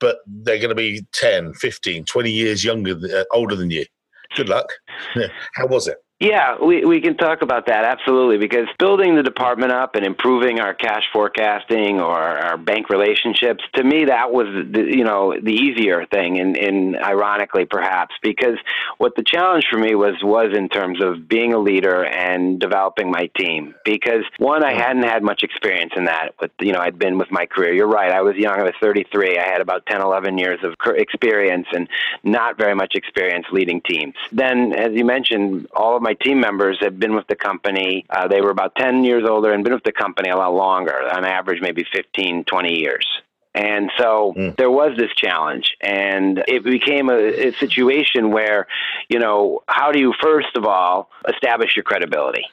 but 0.00 0.18
they're 0.26 0.58
going 0.58 0.68
to 0.68 0.74
be 0.74 1.04
10 1.12 1.54
15 1.54 2.04
20 2.04 2.30
years 2.30 2.64
younger 2.64 2.96
uh, 3.14 3.24
older 3.32 3.56
than 3.56 3.70
you. 3.70 3.84
Good 4.36 4.48
luck. 4.48 4.68
How 5.54 5.66
was 5.66 5.88
it 5.88 5.98
yeah, 6.20 6.56
we, 6.60 6.84
we 6.84 7.00
can 7.00 7.16
talk 7.16 7.42
about 7.42 7.66
that 7.66 7.84
absolutely 7.84 8.38
because 8.38 8.66
building 8.76 9.14
the 9.14 9.22
department 9.22 9.70
up 9.70 9.94
and 9.94 10.04
improving 10.04 10.58
our 10.58 10.74
cash 10.74 11.04
forecasting 11.12 12.00
or 12.00 12.18
our 12.18 12.56
bank 12.56 12.90
relationships 12.90 13.62
to 13.74 13.84
me 13.84 14.06
that 14.06 14.32
was 14.32 14.46
the, 14.72 14.82
you 14.82 15.04
know 15.04 15.38
the 15.40 15.52
easier 15.52 16.06
thing 16.06 16.40
and, 16.40 16.56
and 16.56 16.96
ironically 16.96 17.64
perhaps 17.64 18.14
because 18.20 18.58
what 18.98 19.14
the 19.14 19.22
challenge 19.22 19.66
for 19.70 19.78
me 19.78 19.94
was 19.94 20.14
was 20.22 20.56
in 20.56 20.68
terms 20.68 21.00
of 21.00 21.28
being 21.28 21.54
a 21.54 21.58
leader 21.58 22.04
and 22.04 22.58
developing 22.58 23.10
my 23.10 23.30
team 23.36 23.74
because 23.84 24.24
one 24.38 24.64
I 24.64 24.72
hadn't 24.72 25.04
had 25.04 25.22
much 25.22 25.44
experience 25.44 25.92
in 25.94 26.06
that 26.06 26.34
with 26.40 26.50
you 26.58 26.72
know 26.72 26.80
I'd 26.80 26.98
been 26.98 27.18
with 27.18 27.30
my 27.30 27.46
career. 27.46 27.72
You're 27.72 27.86
right 27.86 28.10
I 28.10 28.22
was 28.22 28.34
young 28.36 28.58
I 28.58 28.64
was 28.64 28.74
33 28.80 29.38
I 29.38 29.48
had 29.48 29.60
about 29.60 29.86
10 29.86 30.00
11 30.00 30.36
years 30.36 30.58
of 30.64 30.74
experience 30.96 31.68
and 31.72 31.88
not 32.24 32.58
very 32.58 32.74
much 32.74 32.96
experience 32.96 33.46
leading 33.52 33.80
teams. 33.82 34.14
Then 34.32 34.72
as 34.72 34.92
you 34.94 35.04
mentioned 35.04 35.68
all 35.74 35.96
of 35.96 36.02
my 36.02 36.07
my 36.08 36.14
team 36.14 36.40
members 36.40 36.78
have 36.80 36.98
been 36.98 37.14
with 37.14 37.26
the 37.26 37.36
company. 37.36 38.06
Uh, 38.08 38.26
they 38.28 38.40
were 38.40 38.48
about 38.48 38.74
10 38.76 39.04
years 39.04 39.24
older 39.28 39.52
and 39.52 39.62
been 39.62 39.74
with 39.74 39.84
the 39.84 39.92
company 39.92 40.30
a 40.30 40.36
lot 40.36 40.54
longer, 40.54 40.96
on 41.14 41.22
average, 41.26 41.60
maybe 41.60 41.84
15, 41.92 42.44
20 42.44 42.78
years. 42.78 43.06
And 43.54 43.90
so 43.98 44.32
mm. 44.34 44.56
there 44.56 44.70
was 44.70 44.96
this 44.96 45.10
challenge, 45.14 45.76
and 45.82 46.42
it 46.48 46.64
became 46.64 47.10
a, 47.10 47.48
a 47.48 47.52
situation 47.56 48.30
where, 48.30 48.68
you 49.10 49.18
know, 49.18 49.60
how 49.68 49.92
do 49.92 49.98
you, 49.98 50.14
first 50.22 50.56
of 50.56 50.64
all, 50.64 51.10
establish 51.28 51.76
your 51.76 51.82
credibility? 51.82 52.44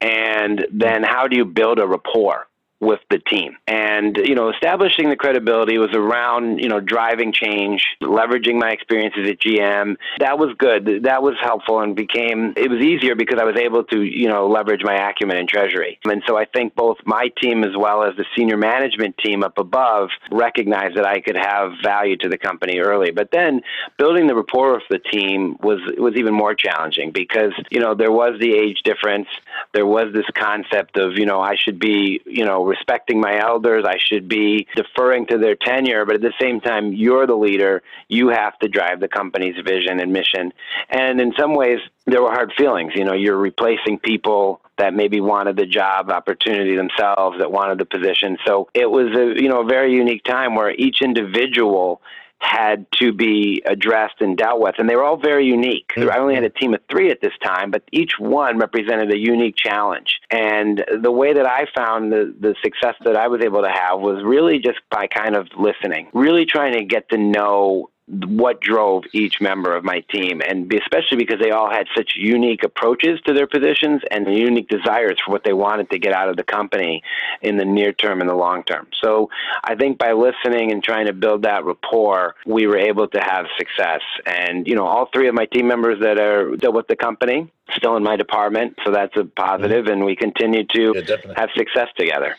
And 0.00 0.66
then 0.72 1.02
how 1.02 1.28
do 1.28 1.36
you 1.36 1.44
build 1.44 1.78
a 1.78 1.86
rapport? 1.86 2.46
With 2.84 3.00
the 3.10 3.18
team. 3.18 3.56
And, 3.66 4.16
you 4.16 4.34
know, 4.34 4.50
establishing 4.50 5.08
the 5.08 5.16
credibility 5.16 5.78
was 5.78 5.90
around, 5.94 6.58
you 6.58 6.68
know, 6.68 6.80
driving 6.80 7.32
change, 7.32 7.84
leveraging 8.02 8.58
my 8.58 8.70
experiences 8.70 9.28
at 9.28 9.40
GM. 9.40 9.96
That 10.18 10.38
was 10.38 10.54
good. 10.58 11.04
That 11.04 11.22
was 11.22 11.34
helpful 11.40 11.80
and 11.80 11.96
became, 11.96 12.54
it 12.56 12.70
was 12.70 12.80
easier 12.80 13.14
because 13.14 13.38
I 13.40 13.44
was 13.44 13.56
able 13.56 13.84
to, 13.84 14.02
you 14.02 14.28
know, 14.28 14.48
leverage 14.48 14.82
my 14.84 15.10
acumen 15.10 15.36
in 15.36 15.46
treasury. 15.46 15.98
And 16.04 16.22
so 16.26 16.36
I 16.36 16.44
think 16.44 16.74
both 16.74 16.98
my 17.04 17.30
team 17.40 17.64
as 17.64 17.76
well 17.76 18.02
as 18.02 18.16
the 18.16 18.24
senior 18.36 18.56
management 18.56 19.16
team 19.18 19.42
up 19.42 19.58
above 19.58 20.10
recognized 20.30 20.96
that 20.96 21.06
I 21.06 21.20
could 21.20 21.36
have 21.36 21.72
value 21.82 22.16
to 22.18 22.28
the 22.28 22.38
company 22.38 22.78
early. 22.78 23.10
But 23.10 23.30
then 23.32 23.62
building 23.98 24.26
the 24.26 24.34
rapport 24.34 24.74
with 24.74 24.82
the 24.90 24.98
team 24.98 25.56
was, 25.62 25.80
was 25.98 26.14
even 26.16 26.34
more 26.34 26.54
challenging 26.54 27.12
because, 27.12 27.52
you 27.70 27.80
know, 27.80 27.94
there 27.94 28.12
was 28.12 28.38
the 28.40 28.52
age 28.52 28.82
difference. 28.84 29.28
There 29.72 29.86
was 29.86 30.12
this 30.12 30.26
concept 30.34 30.96
of, 30.96 31.16
you 31.16 31.26
know, 31.26 31.40
I 31.40 31.56
should 31.56 31.78
be, 31.78 32.20
you 32.26 32.44
know, 32.44 32.73
respecting 32.74 33.20
my 33.20 33.38
elders. 33.40 33.84
I 33.86 33.96
should 33.98 34.28
be 34.28 34.66
deferring 34.74 35.26
to 35.26 35.38
their 35.38 35.56
tenure. 35.56 36.04
But 36.04 36.16
at 36.16 36.22
the 36.22 36.34
same 36.40 36.60
time, 36.60 36.92
you're 36.92 37.26
the 37.26 37.36
leader. 37.36 37.82
You 38.08 38.28
have 38.28 38.58
to 38.60 38.68
drive 38.68 39.00
the 39.00 39.08
company's 39.08 39.56
vision 39.64 40.00
and 40.00 40.12
mission. 40.12 40.52
And 40.90 41.20
in 41.20 41.32
some 41.38 41.54
ways, 41.54 41.78
there 42.06 42.22
were 42.22 42.32
hard 42.32 42.52
feelings. 42.56 42.92
You 42.94 43.04
know, 43.04 43.14
you're 43.14 43.36
replacing 43.36 43.98
people 43.98 44.60
that 44.78 44.92
maybe 44.92 45.20
wanted 45.20 45.56
the 45.56 45.66
job 45.66 46.10
opportunity 46.10 46.74
themselves, 46.76 47.38
that 47.38 47.50
wanted 47.50 47.78
the 47.78 47.84
position. 47.84 48.36
So 48.46 48.68
it 48.74 48.90
was 48.90 49.08
a 49.14 49.40
you 49.40 49.48
know 49.48 49.60
a 49.62 49.64
very 49.66 49.92
unique 49.92 50.24
time 50.24 50.54
where 50.54 50.70
each 50.72 51.00
individual 51.00 52.02
had 52.44 52.86
to 53.00 53.12
be 53.12 53.62
addressed 53.64 54.20
and 54.20 54.36
dealt 54.36 54.60
with. 54.60 54.74
And 54.78 54.88
they 54.88 54.96
were 54.96 55.04
all 55.04 55.16
very 55.16 55.46
unique. 55.46 55.90
Mm-hmm. 55.96 56.10
I 56.10 56.18
only 56.18 56.34
had 56.34 56.44
a 56.44 56.50
team 56.50 56.74
of 56.74 56.80
three 56.90 57.10
at 57.10 57.20
this 57.20 57.32
time, 57.42 57.70
but 57.70 57.82
each 57.90 58.12
one 58.18 58.58
represented 58.58 59.10
a 59.12 59.18
unique 59.18 59.56
challenge. 59.56 60.20
And 60.30 60.84
the 61.02 61.10
way 61.10 61.32
that 61.32 61.46
I 61.46 61.66
found 61.74 62.12
the, 62.12 62.34
the 62.38 62.54
success 62.62 62.94
that 63.04 63.16
I 63.16 63.28
was 63.28 63.40
able 63.42 63.62
to 63.62 63.70
have 63.70 64.00
was 64.00 64.22
really 64.22 64.58
just 64.58 64.78
by 64.90 65.06
kind 65.06 65.34
of 65.34 65.48
listening, 65.58 66.08
really 66.12 66.44
trying 66.44 66.74
to 66.74 66.84
get 66.84 67.08
to 67.10 67.18
know 67.18 67.90
what 68.06 68.60
drove 68.60 69.04
each 69.12 69.40
member 69.40 69.74
of 69.74 69.82
my 69.82 70.00
team, 70.10 70.42
and 70.46 70.72
especially 70.74 71.16
because 71.16 71.40
they 71.40 71.50
all 71.50 71.70
had 71.70 71.86
such 71.96 72.12
unique 72.16 72.62
approaches 72.62 73.18
to 73.26 73.32
their 73.32 73.46
positions 73.46 74.02
and 74.10 74.26
unique 74.26 74.68
desires 74.68 75.16
for 75.24 75.32
what 75.32 75.42
they 75.42 75.54
wanted 75.54 75.88
to 75.90 75.98
get 75.98 76.12
out 76.12 76.28
of 76.28 76.36
the 76.36 76.44
company 76.44 77.02
in 77.40 77.56
the 77.56 77.64
near 77.64 77.92
term 77.92 78.20
and 78.20 78.28
the 78.28 78.34
long 78.34 78.62
term. 78.64 78.86
So 79.02 79.30
I 79.62 79.74
think 79.74 79.98
by 79.98 80.12
listening 80.12 80.70
and 80.70 80.84
trying 80.84 81.06
to 81.06 81.14
build 81.14 81.42
that 81.42 81.64
rapport, 81.64 82.34
we 82.46 82.66
were 82.66 82.78
able 82.78 83.08
to 83.08 83.20
have 83.20 83.46
success. 83.56 84.02
And 84.26 84.66
you 84.66 84.74
know, 84.74 84.86
all 84.86 85.08
three 85.14 85.28
of 85.28 85.34
my 85.34 85.46
team 85.46 85.66
members 85.66 86.00
that 86.00 86.18
are 86.18 86.54
still 86.58 86.72
with 86.72 86.88
the 86.88 86.96
company 86.96 87.50
still 87.72 87.96
in 87.96 88.02
my 88.02 88.16
department, 88.16 88.78
so 88.84 88.92
that's 88.92 89.16
a 89.16 89.24
positive, 89.24 89.86
and 89.86 90.04
we 90.04 90.14
continue 90.14 90.64
to 90.66 91.02
yeah, 91.08 91.16
have 91.36 91.48
success 91.56 91.88
together. 91.96 92.36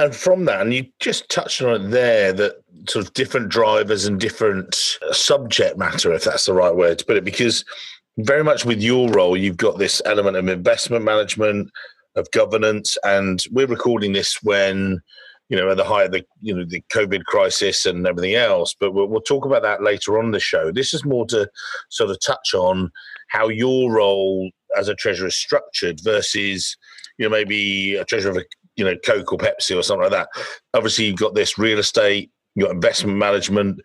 And 0.00 0.14
from 0.14 0.44
that, 0.44 0.60
and 0.60 0.72
you 0.72 0.86
just 1.00 1.28
touched 1.28 1.60
on 1.60 1.74
it 1.74 1.90
there, 1.90 2.32
that 2.32 2.62
sort 2.88 3.04
of 3.04 3.12
different 3.14 3.48
drivers 3.48 4.06
and 4.06 4.20
different 4.20 4.98
uh, 5.08 5.12
subject 5.12 5.76
matter, 5.76 6.12
if 6.12 6.24
that's 6.24 6.46
the 6.46 6.52
right 6.52 6.74
word 6.74 6.98
to 7.00 7.04
put 7.04 7.16
it, 7.16 7.24
because 7.24 7.64
very 8.18 8.44
much 8.44 8.64
with 8.64 8.80
your 8.80 9.08
role, 9.10 9.36
you've 9.36 9.56
got 9.56 9.78
this 9.78 10.00
element 10.04 10.36
of 10.36 10.48
investment 10.48 11.04
management, 11.04 11.70
of 12.14 12.30
governance, 12.30 12.96
and 13.04 13.44
we're 13.50 13.66
recording 13.66 14.12
this 14.12 14.38
when 14.42 15.00
you 15.48 15.56
know 15.56 15.70
at 15.70 15.76
the 15.76 15.84
height 15.84 16.06
of 16.06 16.12
the 16.12 16.24
you 16.40 16.54
know 16.54 16.64
the 16.64 16.82
COVID 16.92 17.24
crisis 17.24 17.86
and 17.86 18.06
everything 18.06 18.34
else. 18.34 18.74
But 18.78 18.92
we'll, 18.92 19.06
we'll 19.06 19.20
talk 19.20 19.44
about 19.44 19.62
that 19.62 19.82
later 19.82 20.18
on 20.18 20.32
the 20.32 20.40
show. 20.40 20.70
This 20.70 20.92
is 20.92 21.04
more 21.04 21.26
to 21.26 21.48
sort 21.90 22.10
of 22.10 22.18
touch 22.20 22.54
on 22.54 22.90
how 23.28 23.48
your 23.48 23.92
role 23.92 24.50
as 24.76 24.88
a 24.88 24.94
treasurer 24.94 25.28
is 25.28 25.36
structured 25.36 26.00
versus 26.02 26.76
you 27.18 27.24
know 27.24 27.30
maybe 27.30 27.94
a 27.96 28.04
treasurer 28.04 28.32
of 28.32 28.38
a 28.38 28.44
you 28.78 28.84
know 28.84 28.96
Coke 29.04 29.32
or 29.32 29.38
Pepsi 29.38 29.76
or 29.78 29.82
something 29.82 30.10
like 30.10 30.12
that. 30.12 30.28
Obviously, 30.72 31.06
you've 31.06 31.16
got 31.18 31.34
this 31.34 31.58
real 31.58 31.78
estate, 31.78 32.30
you've 32.54 32.66
got 32.66 32.74
investment 32.74 33.18
management, 33.18 33.80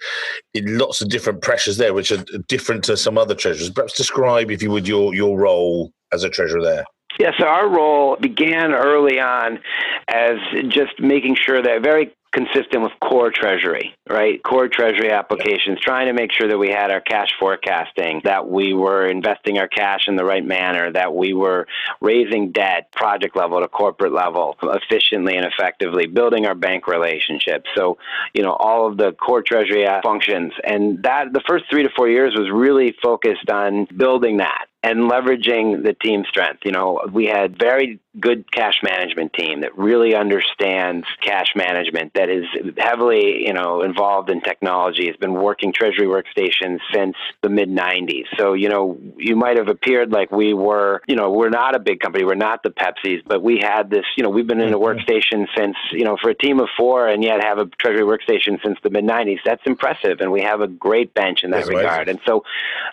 lots 0.55 1.01
of 1.01 1.09
different 1.09 1.41
pressures 1.41 1.77
there, 1.77 1.93
which 1.93 2.11
are 2.11 2.23
different 2.47 2.83
to 2.85 2.95
some 2.95 3.17
other 3.17 3.35
treasurers. 3.35 3.69
Perhaps 3.69 3.97
describe, 3.97 4.51
if 4.51 4.63
you 4.63 4.71
would, 4.71 4.87
your 4.87 5.13
your 5.13 5.37
role 5.37 5.91
as 6.13 6.23
a 6.23 6.29
treasurer 6.29 6.61
there. 6.61 6.85
Yeah, 7.19 7.31
so 7.37 7.45
our 7.45 7.69
role 7.69 8.15
began 8.15 8.73
early 8.73 9.19
on 9.19 9.59
as 10.07 10.37
just 10.67 10.99
making 10.99 11.35
sure 11.35 11.61
that 11.61 11.83
very 11.83 12.13
consistent 12.33 12.81
with 12.81 12.91
core 12.99 13.31
treasury, 13.31 13.95
right? 14.09 14.41
Core 14.43 14.67
treasury 14.67 15.11
applications, 15.11 15.79
trying 15.79 16.07
to 16.07 16.13
make 16.13 16.31
sure 16.31 16.47
that 16.47 16.57
we 16.57 16.69
had 16.69 16.89
our 16.89 16.99
cash 16.99 17.29
forecasting, 17.39 18.21
that 18.23 18.49
we 18.49 18.73
were 18.73 19.05
investing 19.07 19.59
our 19.59 19.67
cash 19.67 20.07
in 20.07 20.15
the 20.15 20.25
right 20.25 20.45
manner, 20.45 20.91
that 20.91 21.13
we 21.13 21.33
were 21.33 21.67
raising 22.01 22.51
debt 22.51 22.91
project 22.91 23.35
level 23.35 23.61
to 23.61 23.67
corporate 23.67 24.13
level 24.13 24.57
efficiently 24.63 25.35
and 25.35 25.45
effectively, 25.45 26.07
building 26.07 26.45
our 26.45 26.55
bank 26.55 26.87
relationships. 26.87 27.69
So, 27.75 27.99
you 28.33 28.41
know, 28.41 28.53
all 28.53 28.87
of 28.87 28.97
the 28.97 29.11
core 29.13 29.43
treasury 29.43 29.85
functions. 30.03 30.53
And 30.63 31.03
that 31.03 31.31
the 31.33 31.41
first 31.47 31.65
three 31.69 31.83
to 31.83 31.89
four 31.95 32.09
years 32.09 32.33
was 32.35 32.49
really 32.51 32.95
focused 33.01 33.49
on 33.49 33.87
building 33.95 34.37
that 34.37 34.65
and 34.83 35.09
leveraging 35.09 35.83
the 35.83 35.93
team 35.93 36.25
strength. 36.27 36.59
You 36.65 36.71
know, 36.71 37.01
we 37.11 37.25
had 37.25 37.57
very 37.57 37.99
good 38.19 38.51
cash 38.51 38.75
management 38.83 39.33
team 39.33 39.61
that 39.61 39.75
really 39.75 40.13
understands 40.13 41.07
cash 41.21 41.47
management 41.55 42.13
that 42.13 42.29
is 42.29 42.45
heavily, 42.77 43.47
you 43.47 43.53
know, 43.53 43.81
involved 43.81 44.29
in 44.29 44.39
technology, 44.41 45.07
has 45.07 45.15
been 45.15 45.33
working 45.33 45.73
treasury 45.73 46.05
workstations 46.05 46.79
since 46.93 47.15
the 47.41 47.49
mid 47.49 47.69
90s. 47.69 48.25
So, 48.37 48.53
you 48.53 48.69
know, 48.69 48.99
you 49.17 49.35
might 49.35 49.57
have 49.57 49.67
appeared 49.67 50.11
like 50.11 50.31
we 50.31 50.53
were, 50.53 51.01
you 51.07 51.15
know, 51.15 51.31
we're 51.31 51.49
not 51.49 51.75
a 51.75 51.79
big 51.79 52.01
company, 52.01 52.23
we're 52.23 52.35
not 52.35 52.61
the 52.61 52.69
Pepsis, 52.69 53.23
but 53.25 53.41
we 53.41 53.59
had 53.59 53.89
this, 53.89 54.05
you 54.15 54.23
know, 54.23 54.29
we've 54.29 54.45
been 54.45 54.61
in 54.61 54.73
a 54.73 54.79
workstation 54.79 55.47
since, 55.57 55.75
you 55.91 56.03
know, 56.03 56.17
for 56.21 56.29
a 56.29 56.35
team 56.35 56.59
of 56.59 56.67
4 56.77 57.07
and 57.07 57.23
yet 57.23 57.41
have 57.41 57.57
a 57.57 57.65
treasury 57.65 58.03
workstation 58.03 58.61
since 58.63 58.77
the 58.83 58.89
mid 58.89 59.05
90s. 59.05 59.39
That's 59.45 59.63
impressive 59.65 60.19
and 60.19 60.31
we 60.31 60.41
have 60.41 60.61
a 60.61 60.67
great 60.67 61.13
bench 61.13 61.43
in 61.43 61.51
that 61.51 61.65
That's 61.65 61.69
regard. 61.69 62.09
Amazing. 62.09 62.09
And 62.09 62.19
so 62.27 62.43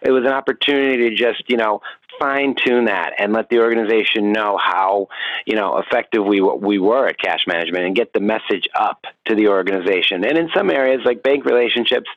it 0.01 0.13
was 0.13 0.25
an 0.25 0.33
opportunity 0.33 1.11
to 1.11 1.17
just, 1.17 1.51
you 1.51 1.59
know, 1.59 1.80
fine 2.19 2.55
tune 2.55 2.85
that 2.85 3.15
and 3.19 3.33
let 3.33 3.49
the 3.49 3.59
organization 3.59 4.33
know 4.33 4.59
how 4.63 5.09
you 5.47 5.57
know 5.57 5.79
effective 5.79 6.25
we 6.25 6.41
we 6.41 6.79
were 6.79 7.07
at 7.07 7.19
cash 7.19 7.47
management 7.47 7.85
and 7.85 7.97
get 7.97 8.13
the 8.13 8.21
message 8.21 8.69
up 8.75 9.05
to 9.27 9.35
the 9.35 9.49
organization. 9.49 10.25
And 10.25 10.37
in 10.37 10.51
some 10.55 10.71
areas 10.71 11.01
like 11.05 11.23
bank 11.23 11.45
relationships, 11.45 12.09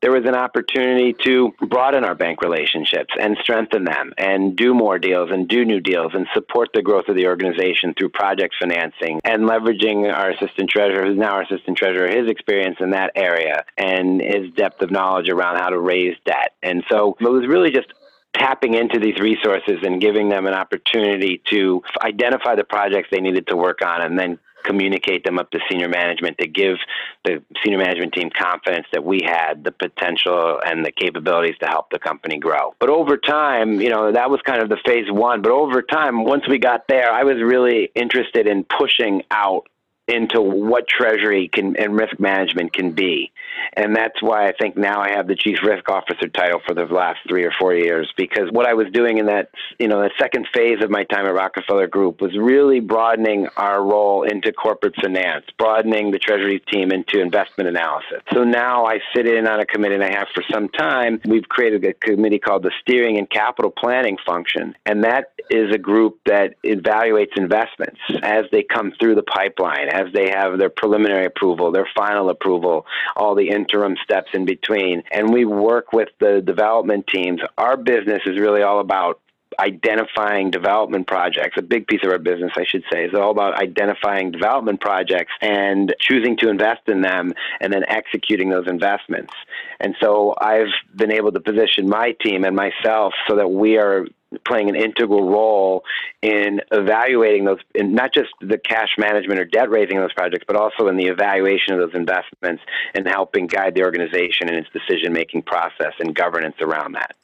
there 0.00 0.10
was 0.10 0.24
an 0.24 0.34
opportunity 0.34 1.14
to 1.24 1.52
broaden 1.68 2.04
our 2.04 2.14
bank 2.14 2.42
relationships 2.42 3.14
and 3.20 3.36
strengthen 3.42 3.84
them 3.84 4.12
and 4.16 4.56
do 4.56 4.74
more 4.74 4.98
deals 4.98 5.30
and 5.30 5.46
do 5.48 5.64
new 5.64 5.80
deals 5.80 6.12
and 6.14 6.26
support 6.32 6.70
the 6.74 6.82
growth 6.82 7.08
of 7.08 7.14
the 7.14 7.26
organization 7.26 7.94
through 7.96 8.08
project 8.08 8.54
financing 8.58 9.20
and 9.24 9.42
leveraging 9.42 10.12
our 10.12 10.30
assistant 10.30 10.70
treasurer, 10.70 11.04
who's 11.04 11.18
now 11.18 11.32
our 11.32 11.42
assistant 11.42 11.76
treasurer, 11.76 12.08
his 12.08 12.28
experience 12.28 12.78
in 12.80 12.90
that 12.90 13.12
area 13.14 13.64
and 13.76 14.20
his 14.20 14.50
depth 14.56 14.80
of 14.82 14.90
knowledge 14.90 15.28
around 15.28 15.58
how 15.58 15.68
to 15.68 15.78
raise 15.78 16.16
debt. 16.24 16.54
And 16.62 16.82
so 16.90 17.16
it 17.20 17.28
was 17.28 17.46
really 17.46 17.70
just 17.70 17.92
tapping 18.34 18.74
into 18.74 18.98
these 18.98 19.18
resources 19.18 19.78
and 19.82 20.00
giving 20.00 20.28
them 20.28 20.46
an 20.46 20.54
opportunity 20.54 21.42
to 21.50 21.82
identify 22.02 22.54
the 22.54 22.64
projects 22.64 23.08
they 23.10 23.20
needed 23.20 23.46
to 23.46 23.56
work 23.56 23.82
on 23.82 24.02
and 24.02 24.18
then 24.18 24.38
communicate 24.62 25.24
them 25.24 25.38
up 25.38 25.50
to 25.50 25.58
senior 25.70 25.88
management 25.88 26.38
to 26.38 26.46
give 26.46 26.76
the 27.24 27.42
senior 27.64 27.78
management 27.78 28.12
team 28.12 28.30
confidence 28.30 28.86
that 28.92 29.04
we 29.04 29.20
had 29.24 29.64
the 29.64 29.72
potential 29.72 30.60
and 30.64 30.84
the 30.84 30.92
capabilities 30.92 31.56
to 31.60 31.66
help 31.66 31.90
the 31.90 31.98
company 31.98 32.38
grow. 32.38 32.74
But 32.78 32.90
over 32.90 33.16
time, 33.16 33.80
you 33.80 33.90
know, 33.90 34.12
that 34.12 34.30
was 34.30 34.40
kind 34.42 34.62
of 34.62 34.68
the 34.68 34.78
phase 34.84 35.10
one. 35.10 35.42
But 35.42 35.52
over 35.52 35.82
time, 35.82 36.24
once 36.24 36.44
we 36.48 36.58
got 36.58 36.86
there, 36.88 37.10
I 37.12 37.24
was 37.24 37.36
really 37.42 37.90
interested 37.94 38.46
in 38.46 38.64
pushing 38.64 39.22
out 39.30 39.66
into 40.08 40.40
what 40.40 40.88
treasury 40.88 41.48
can 41.48 41.76
and 41.76 41.94
risk 41.94 42.18
management 42.18 42.72
can 42.72 42.92
be. 42.92 43.32
And 43.74 43.94
that's 43.94 44.20
why 44.20 44.48
i 44.48 44.52
think 44.52 44.76
now 44.76 45.00
i 45.00 45.10
have 45.10 45.28
the 45.28 45.36
chief 45.36 45.58
risk 45.62 45.88
officer 45.88 46.28
title 46.28 46.60
for 46.66 46.74
the 46.74 46.84
last 46.84 47.20
three 47.28 47.44
or 47.44 47.52
four 47.58 47.74
years 47.74 48.12
because 48.16 48.50
what 48.50 48.66
i 48.66 48.74
was 48.74 48.86
doing 48.92 49.18
in 49.18 49.26
that 49.26 49.50
you 49.78 49.88
know 49.88 50.02
the 50.02 50.10
second 50.18 50.46
phase 50.52 50.82
of 50.82 50.90
my 50.90 51.04
time 51.04 51.26
at 51.26 51.34
rockefeller 51.34 51.86
group 51.86 52.20
was 52.20 52.36
really 52.36 52.80
broadening 52.80 53.46
our 53.56 53.82
role 53.82 54.24
into 54.24 54.52
corporate 54.52 54.94
finance 55.00 55.44
broadening 55.58 56.10
the 56.10 56.18
treasury 56.18 56.62
team 56.72 56.90
into 56.90 57.20
investment 57.20 57.68
analysis. 57.68 58.22
So 58.32 58.44
now 58.44 58.86
i 58.86 58.98
sit 59.14 59.26
in 59.26 59.46
on 59.46 59.60
a 59.60 59.66
committee 59.66 59.94
and 59.94 60.04
i 60.04 60.10
have 60.10 60.28
for 60.34 60.44
some 60.50 60.68
time. 60.68 61.20
We've 61.24 61.48
created 61.48 61.84
a 61.84 61.94
committee 61.94 62.38
called 62.38 62.62
the 62.62 62.72
steering 62.80 63.18
and 63.18 63.28
capital 63.30 63.70
planning 63.70 64.16
function 64.26 64.74
and 64.86 65.04
that 65.04 65.32
is 65.52 65.74
a 65.74 65.78
group 65.78 66.18
that 66.24 66.54
evaluates 66.64 67.36
investments 67.36 68.00
as 68.22 68.46
they 68.50 68.62
come 68.62 68.92
through 68.98 69.14
the 69.14 69.22
pipeline 69.22 69.88
as 69.88 70.06
they 70.14 70.30
have 70.30 70.58
their 70.58 70.70
preliminary 70.70 71.26
approval, 71.26 71.70
their 71.70 71.88
final 71.94 72.30
approval, 72.30 72.86
all 73.16 73.34
the 73.34 73.50
interim 73.50 73.94
steps 74.02 74.30
in 74.32 74.46
between. 74.46 75.02
And 75.12 75.30
we 75.30 75.44
work 75.44 75.92
with 75.92 76.08
the 76.20 76.40
development 76.40 77.06
teams. 77.06 77.40
Our 77.58 77.76
business 77.76 78.22
is 78.24 78.38
really 78.38 78.62
all 78.62 78.80
about 78.80 79.20
identifying 79.60 80.50
development 80.50 81.06
projects. 81.06 81.56
A 81.58 81.62
big 81.62 81.86
piece 81.86 82.00
of 82.02 82.10
our 82.10 82.18
business, 82.18 82.52
I 82.56 82.64
should 82.64 82.84
say, 82.90 83.04
is 83.04 83.14
all 83.14 83.30
about 83.30 83.60
identifying 83.60 84.30
development 84.30 84.80
projects 84.80 85.32
and 85.42 85.94
choosing 86.00 86.38
to 86.38 86.48
invest 86.48 86.88
in 86.88 87.02
them 87.02 87.34
and 87.60 87.70
then 87.70 87.84
executing 87.86 88.48
those 88.48 88.66
investments. 88.66 89.34
And 89.80 89.94
so 90.00 90.34
I've 90.40 90.72
been 90.96 91.12
able 91.12 91.32
to 91.32 91.40
position 91.40 91.88
my 91.88 92.16
team 92.22 92.44
and 92.44 92.56
myself 92.56 93.12
so 93.28 93.36
that 93.36 93.48
we 93.48 93.76
are 93.76 94.06
playing 94.46 94.68
an 94.68 94.76
integral 94.76 95.28
role 95.28 95.84
in 96.20 96.60
evaluating 96.70 97.44
those, 97.44 97.58
in 97.74 97.94
not 97.94 98.12
just 98.12 98.30
the 98.40 98.58
cash 98.58 98.96
management 98.98 99.40
or 99.40 99.44
debt 99.44 99.70
raising 99.70 99.96
of 99.98 100.04
those 100.04 100.12
projects, 100.12 100.44
but 100.46 100.56
also 100.56 100.88
in 100.88 100.96
the 100.96 101.06
evaluation 101.06 101.74
of 101.74 101.80
those 101.80 101.94
investments 101.94 102.62
and 102.94 103.06
helping 103.06 103.46
guide 103.46 103.74
the 103.74 103.82
organization 103.82 104.48
in 104.48 104.54
its 104.54 104.68
decision 104.70 105.12
making 105.12 105.42
process 105.42 105.92
and 105.98 106.14
governance 106.14 106.56
around 106.60 106.92
that. 106.92 107.16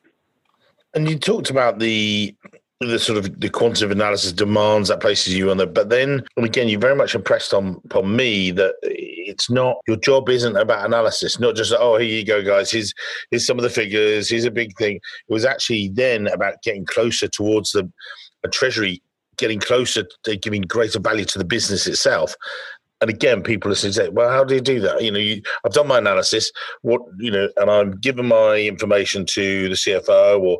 And 0.95 1.09
you 1.09 1.19
talked 1.19 1.51
about 1.51 1.79
the 1.79 2.35
the 2.81 2.99
sort 2.99 3.19
of 3.19 3.41
the 3.41 3.51
quantitative 3.51 3.91
analysis 3.91 4.33
demands 4.33 4.89
that 4.89 5.01
places 5.01 5.35
you 5.35 5.51
on 5.51 5.57
there. 5.57 5.67
But 5.67 5.89
then 5.89 6.23
again, 6.37 6.69
you 6.69 6.79
very 6.79 6.95
much 6.95 7.15
impressed 7.15 7.53
on 7.53 7.81
upon 7.85 8.15
me 8.15 8.53
that 8.53 8.77
it's 8.83 9.51
not 9.51 9.79
your 9.89 9.97
job 9.97 10.29
isn't 10.29 10.57
about 10.57 10.87
analysis, 10.87 11.41
not 11.41 11.57
just 11.57 11.75
oh 11.77 11.97
here 11.97 12.09
you 12.09 12.25
go 12.25 12.43
guys, 12.43 12.71
here's 12.71 12.95
here's 13.31 13.45
some 13.45 13.59
of 13.59 13.65
the 13.65 13.71
figures, 13.71 14.31
here's 14.31 14.45
a 14.45 14.51
big 14.51 14.77
thing. 14.77 14.97
It 14.97 15.33
was 15.33 15.45
actually 15.45 15.89
then 15.89 16.29
about 16.29 16.63
getting 16.63 16.87
closer 16.87 17.27
towards 17.27 17.73
the 17.73 17.91
treasury, 18.53 19.03
getting 19.37 19.59
closer 19.59 20.05
to 20.23 20.37
giving 20.37 20.63
greater 20.63 21.01
value 21.01 21.25
to 21.25 21.39
the 21.39 21.45
business 21.45 21.87
itself. 21.89 22.37
And 23.01 23.11
again, 23.11 23.43
people 23.43 23.73
are 23.73 23.77
saying, 23.77 24.15
"Well, 24.15 24.31
how 24.31 24.45
do 24.45 24.55
you 24.55 24.61
do 24.61 24.81
that?" 24.81 25.03
You 25.03 25.11
know, 25.11 25.19
you, 25.19 25.43
I've 25.65 25.73
done 25.73 25.89
my 25.89 25.99
analysis. 25.99 26.53
What 26.83 27.01
you 27.19 27.31
know, 27.33 27.49
and 27.57 27.71
I'm 27.71 27.99
giving 27.99 28.27
my 28.27 28.57
information 28.57 29.27
to 29.27 29.69
the 29.69 29.75
CFO. 29.75 30.41
Or 30.41 30.59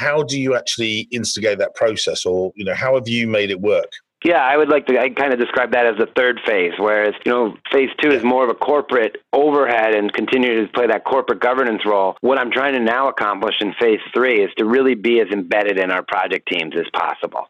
how 0.00 0.22
do 0.22 0.40
you 0.40 0.56
actually 0.56 1.00
instigate 1.12 1.58
that 1.58 1.74
process? 1.74 2.24
Or 2.24 2.52
you 2.56 2.64
know, 2.64 2.74
how 2.74 2.94
have 2.94 3.06
you 3.06 3.26
made 3.26 3.50
it 3.50 3.60
work? 3.60 3.92
Yeah, 4.24 4.42
I 4.42 4.56
would 4.56 4.68
like 4.68 4.86
to 4.86 5.00
I 5.00 5.08
kind 5.10 5.32
of 5.32 5.38
describe 5.38 5.72
that 5.72 5.86
as 5.86 5.96
the 5.98 6.08
third 6.14 6.40
phase, 6.46 6.72
whereas, 6.78 7.14
you 7.24 7.32
know, 7.32 7.56
phase 7.72 7.88
two 8.02 8.10
is 8.10 8.22
more 8.22 8.44
of 8.44 8.50
a 8.50 8.54
corporate 8.54 9.16
overhead 9.32 9.94
and 9.94 10.12
continue 10.12 10.66
to 10.66 10.72
play 10.72 10.86
that 10.86 11.04
corporate 11.04 11.40
governance 11.40 11.82
role. 11.86 12.16
What 12.20 12.38
I'm 12.38 12.50
trying 12.50 12.74
to 12.74 12.80
now 12.80 13.08
accomplish 13.08 13.54
in 13.60 13.72
phase 13.80 14.00
three 14.14 14.42
is 14.44 14.50
to 14.58 14.64
really 14.66 14.94
be 14.94 15.20
as 15.20 15.28
embedded 15.32 15.78
in 15.78 15.90
our 15.90 16.02
project 16.02 16.48
teams 16.52 16.74
as 16.76 16.86
possible. 16.92 17.48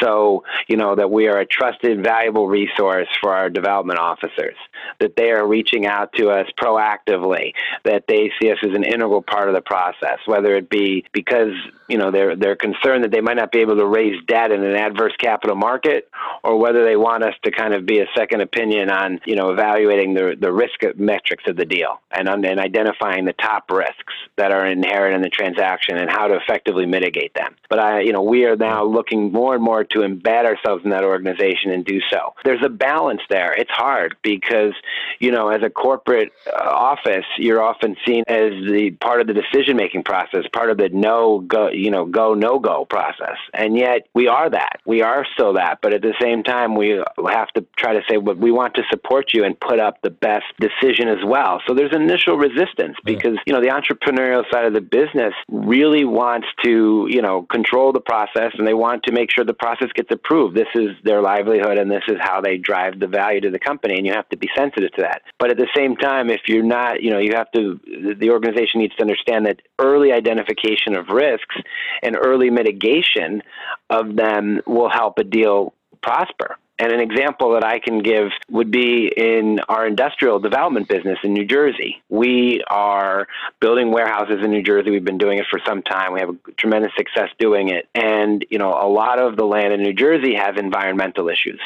So, 0.00 0.42
you 0.68 0.76
know, 0.76 0.96
that 0.96 1.10
we 1.10 1.28
are 1.28 1.38
a 1.38 1.46
trusted, 1.46 2.02
valuable 2.02 2.48
resource 2.48 3.08
for 3.20 3.34
our 3.34 3.50
development 3.50 3.98
officers, 3.98 4.56
that 4.98 5.16
they 5.16 5.30
are 5.30 5.46
reaching 5.46 5.86
out 5.86 6.12
to 6.14 6.30
us 6.30 6.46
proactively, 6.58 7.52
that 7.84 8.04
they 8.08 8.30
see 8.40 8.50
us 8.50 8.58
as 8.62 8.70
an 8.74 8.84
integral 8.84 9.22
part 9.22 9.48
of 9.48 9.54
the 9.54 9.60
process, 9.60 10.18
whether 10.26 10.56
it 10.56 10.70
be 10.70 11.04
because, 11.12 11.52
you 11.88 11.98
know, 11.98 12.10
they're, 12.10 12.34
they're 12.36 12.56
concerned 12.56 13.04
that 13.04 13.10
they 13.10 13.20
might 13.20 13.36
not 13.36 13.52
be 13.52 13.58
able 13.58 13.76
to 13.76 13.86
raise 13.86 14.16
debt 14.26 14.50
in 14.52 14.64
an 14.64 14.76
adverse 14.76 15.12
capital 15.18 15.56
market, 15.56 16.08
or 16.42 16.56
whether 16.58 16.84
they 16.84 16.96
want 16.96 17.22
us 17.22 17.34
to 17.42 17.50
kind 17.50 17.74
of 17.74 17.84
be 17.84 18.00
a 18.00 18.06
second 18.16 18.40
opinion 18.40 18.90
on, 18.90 19.20
you 19.26 19.36
know, 19.36 19.50
evaluating 19.50 20.14
the, 20.14 20.36
the 20.40 20.50
risk 20.50 20.80
metrics 20.96 21.44
of 21.46 21.56
the 21.56 21.66
deal 21.66 22.00
and, 22.10 22.28
and 22.28 22.58
identifying 22.58 23.26
the 23.26 23.34
top 23.34 23.70
risks 23.70 24.14
that 24.36 24.52
are 24.52 24.64
inherent 24.64 25.16
in 25.16 25.22
the 25.22 25.28
transaction 25.28 25.98
and 25.98 26.10
how 26.10 26.28
to 26.28 26.36
effectively 26.36 26.86
mitigate 26.86 27.34
them. 27.34 27.54
But 27.68 27.78
I, 27.78 28.00
you 28.00 28.12
know, 28.12 28.22
we 28.22 28.46
are 28.46 28.56
now 28.56 28.84
looking 28.84 29.30
more 29.30 29.50
more 29.50 29.54
and 29.54 29.64
more 29.64 29.84
to 29.84 30.00
embed 30.00 30.44
ourselves 30.44 30.84
in 30.84 30.90
that 30.90 31.02
organization 31.02 31.70
and 31.72 31.82
do 31.82 31.98
so. 32.10 32.34
There's 32.44 32.62
a 32.62 32.68
balance 32.68 33.22
there. 33.30 33.52
It's 33.54 33.70
hard 33.70 34.16
because, 34.22 34.74
you 35.18 35.30
know, 35.30 35.48
as 35.48 35.62
a 35.62 35.70
corporate 35.70 36.32
uh, 36.46 36.62
office, 36.62 37.24
you're 37.38 37.62
often 37.62 37.96
seen 38.06 38.24
as 38.28 38.52
the 38.70 38.90
part 39.00 39.20
of 39.20 39.26
the 39.26 39.34
decision 39.34 39.76
making 39.76 40.04
process, 40.04 40.44
part 40.52 40.70
of 40.70 40.78
the 40.78 40.88
no 40.90 41.40
go, 41.40 41.68
you 41.68 41.90
know, 41.90 42.04
go 42.04 42.34
no 42.34 42.58
go 42.58 42.84
process. 42.84 43.36
And 43.52 43.76
yet 43.76 44.06
we 44.14 44.28
are 44.28 44.48
that. 44.48 44.80
We 44.86 45.02
are 45.02 45.26
still 45.34 45.54
that. 45.54 45.78
But 45.82 45.94
at 45.94 46.02
the 46.02 46.14
same 46.20 46.42
time, 46.42 46.74
we 46.74 47.02
have 47.28 47.48
to 47.48 47.64
try 47.76 47.94
to 47.94 48.02
say, 48.08 48.16
well, 48.16 48.36
we 48.36 48.52
want 48.52 48.74
to 48.74 48.82
support 48.90 49.34
you 49.34 49.44
and 49.44 49.58
put 49.58 49.80
up 49.80 50.00
the 50.02 50.10
best 50.10 50.46
decision 50.60 51.08
as 51.08 51.24
well. 51.24 51.60
So 51.66 51.74
there's 51.74 51.94
initial 51.94 52.36
resistance 52.36 52.96
because, 53.04 53.36
you 53.46 53.52
know, 53.52 53.60
the 53.60 53.68
entrepreneurial 53.68 54.44
side 54.50 54.64
of 54.64 54.74
the 54.74 54.80
business 54.80 55.34
really 55.48 56.04
wants 56.04 56.46
to, 56.64 57.06
you 57.10 57.20
know, 57.20 57.42
control 57.42 57.92
the 57.92 58.00
process 58.00 58.52
and 58.56 58.66
they 58.66 58.74
want 58.74 59.02
to 59.04 59.12
make 59.12 59.30
sure 59.30 59.40
sure 59.40 59.44
the 59.44 59.54
process 59.54 59.88
gets 59.94 60.10
approved. 60.10 60.56
This 60.56 60.68
is 60.74 60.90
their 61.04 61.22
livelihood 61.22 61.78
and 61.78 61.90
this 61.90 62.02
is 62.08 62.16
how 62.20 62.40
they 62.40 62.56
drive 62.58 63.00
the 63.00 63.06
value 63.06 63.40
to 63.42 63.50
the 63.50 63.58
company 63.58 63.96
and 63.96 64.06
you 64.06 64.12
have 64.12 64.28
to 64.30 64.36
be 64.36 64.48
sensitive 64.56 64.69
to 64.70 64.90
that. 64.98 65.22
But 65.38 65.50
at 65.50 65.56
the 65.56 65.68
same 65.76 65.96
time, 65.96 66.30
if 66.30 66.42
you're 66.48 66.62
not, 66.62 67.02
you 67.02 67.10
know, 67.10 67.18
you 67.18 67.32
have 67.34 67.50
to, 67.52 67.80
the 68.18 68.30
organization 68.30 68.80
needs 68.80 68.94
to 68.96 69.02
understand 69.02 69.46
that 69.46 69.60
early 69.78 70.12
identification 70.12 70.96
of 70.96 71.08
risks 71.08 71.56
and 72.02 72.16
early 72.16 72.50
mitigation 72.50 73.42
of 73.88 74.16
them 74.16 74.60
will 74.66 74.90
help 74.90 75.18
a 75.18 75.24
deal 75.24 75.74
prosper. 76.02 76.56
And 76.80 76.92
an 76.92 77.00
example 77.00 77.52
that 77.52 77.62
I 77.62 77.78
can 77.78 77.98
give 77.98 78.30
would 78.48 78.70
be 78.70 79.12
in 79.14 79.60
our 79.68 79.86
industrial 79.86 80.38
development 80.38 80.88
business 80.88 81.18
in 81.22 81.34
New 81.34 81.44
Jersey. 81.44 82.02
We 82.08 82.62
are 82.68 83.28
building 83.60 83.92
warehouses 83.92 84.38
in 84.42 84.50
New 84.50 84.62
Jersey. 84.62 84.90
We've 84.90 85.04
been 85.04 85.18
doing 85.18 85.36
it 85.36 85.44
for 85.50 85.60
some 85.66 85.82
time. 85.82 86.14
We 86.14 86.20
have 86.20 86.34
tremendous 86.56 86.92
success 86.96 87.28
doing 87.38 87.68
it. 87.68 87.86
And, 87.94 88.46
you 88.48 88.56
know, 88.56 88.70
a 88.70 88.88
lot 88.88 89.20
of 89.20 89.36
the 89.36 89.44
land 89.44 89.74
in 89.74 89.82
New 89.82 89.92
Jersey 89.92 90.34
have 90.36 90.56
environmental 90.56 91.28
issues. 91.28 91.60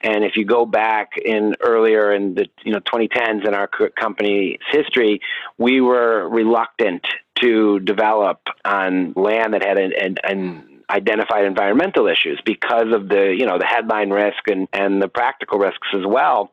And 0.00 0.24
if 0.24 0.34
you 0.34 0.46
go 0.46 0.64
back 0.64 1.18
in 1.22 1.56
earlier 1.60 2.14
in 2.14 2.34
the, 2.34 2.46
you 2.62 2.72
know, 2.72 2.80
2010s 2.80 3.46
in 3.46 3.52
our 3.52 3.68
company's 3.68 4.60
history, 4.72 5.20
we 5.58 5.82
were 5.82 6.26
reluctant 6.26 7.06
to 7.40 7.80
develop 7.80 8.40
on 8.64 9.12
land 9.12 9.52
that 9.52 9.62
had 9.62 9.78
an, 9.78 9.92
an, 9.92 10.16
an 10.24 10.73
identified 10.90 11.44
environmental 11.44 12.06
issues 12.06 12.40
because 12.44 12.92
of 12.92 13.08
the 13.08 13.34
you 13.36 13.46
know 13.46 13.58
the 13.58 13.66
headline 13.66 14.10
risk 14.10 14.48
and 14.48 14.68
and 14.72 15.02
the 15.02 15.08
practical 15.08 15.58
risks 15.58 15.88
as 15.94 16.04
well. 16.06 16.50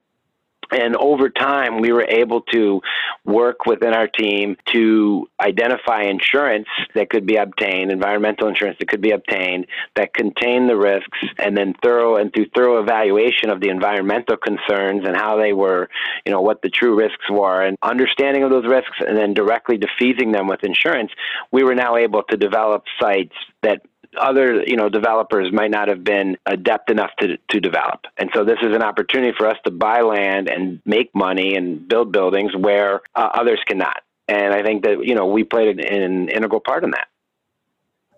And 0.71 0.95
over 0.95 1.29
time, 1.29 1.81
we 1.81 1.91
were 1.91 2.05
able 2.07 2.41
to 2.53 2.81
work 3.25 3.65
within 3.65 3.93
our 3.93 4.07
team 4.07 4.55
to 4.73 5.27
identify 5.39 6.03
insurance 6.03 6.67
that 6.95 7.09
could 7.09 7.25
be 7.25 7.35
obtained, 7.35 7.91
environmental 7.91 8.47
insurance 8.47 8.77
that 8.79 8.87
could 8.87 9.01
be 9.01 9.11
obtained 9.11 9.67
that 9.95 10.13
contain 10.13 10.67
the 10.67 10.77
risks, 10.77 11.19
and 11.37 11.57
then 11.57 11.75
thorough 11.83 12.15
and 12.15 12.33
through 12.33 12.47
thorough 12.55 12.81
evaluation 12.81 13.49
of 13.49 13.59
the 13.59 13.67
environmental 13.67 14.37
concerns 14.37 15.05
and 15.05 15.15
how 15.15 15.35
they 15.35 15.51
were, 15.51 15.89
you 16.25 16.31
know, 16.31 16.41
what 16.41 16.61
the 16.61 16.69
true 16.69 16.95
risks 16.97 17.29
were, 17.29 17.61
and 17.61 17.77
understanding 17.81 18.43
of 18.43 18.49
those 18.49 18.65
risks, 18.65 18.97
and 19.05 19.17
then 19.17 19.33
directly 19.33 19.77
defeasing 19.77 20.31
them 20.31 20.47
with 20.47 20.63
insurance, 20.63 21.11
we 21.51 21.63
were 21.63 21.75
now 21.75 21.97
able 21.97 22.23
to 22.23 22.37
develop 22.37 22.85
sites 22.99 23.35
that 23.61 23.81
other 24.19 24.63
you 24.63 24.75
know 24.75 24.89
developers 24.89 25.51
might 25.51 25.71
not 25.71 25.87
have 25.87 26.03
been 26.03 26.37
adept 26.45 26.89
enough 26.89 27.11
to 27.19 27.37
to 27.49 27.59
develop. 27.59 28.05
And 28.17 28.29
so 28.33 28.43
this 28.43 28.59
is 28.61 28.75
an 28.75 28.83
opportunity 28.83 29.33
for 29.37 29.47
us 29.47 29.57
to 29.65 29.71
buy 29.71 30.01
land 30.01 30.49
and 30.49 30.81
make 30.85 31.13
money 31.15 31.55
and 31.55 31.87
build 31.87 32.11
buildings 32.11 32.55
where 32.55 33.01
uh, 33.15 33.29
others 33.33 33.59
cannot. 33.67 34.01
And 34.27 34.53
I 34.53 34.63
think 34.63 34.83
that 34.83 35.05
you 35.05 35.15
know 35.15 35.27
we 35.27 35.43
played 35.43 35.79
an 35.79 36.29
integral 36.29 36.61
part 36.61 36.83
in 36.83 36.91
that. 36.91 37.07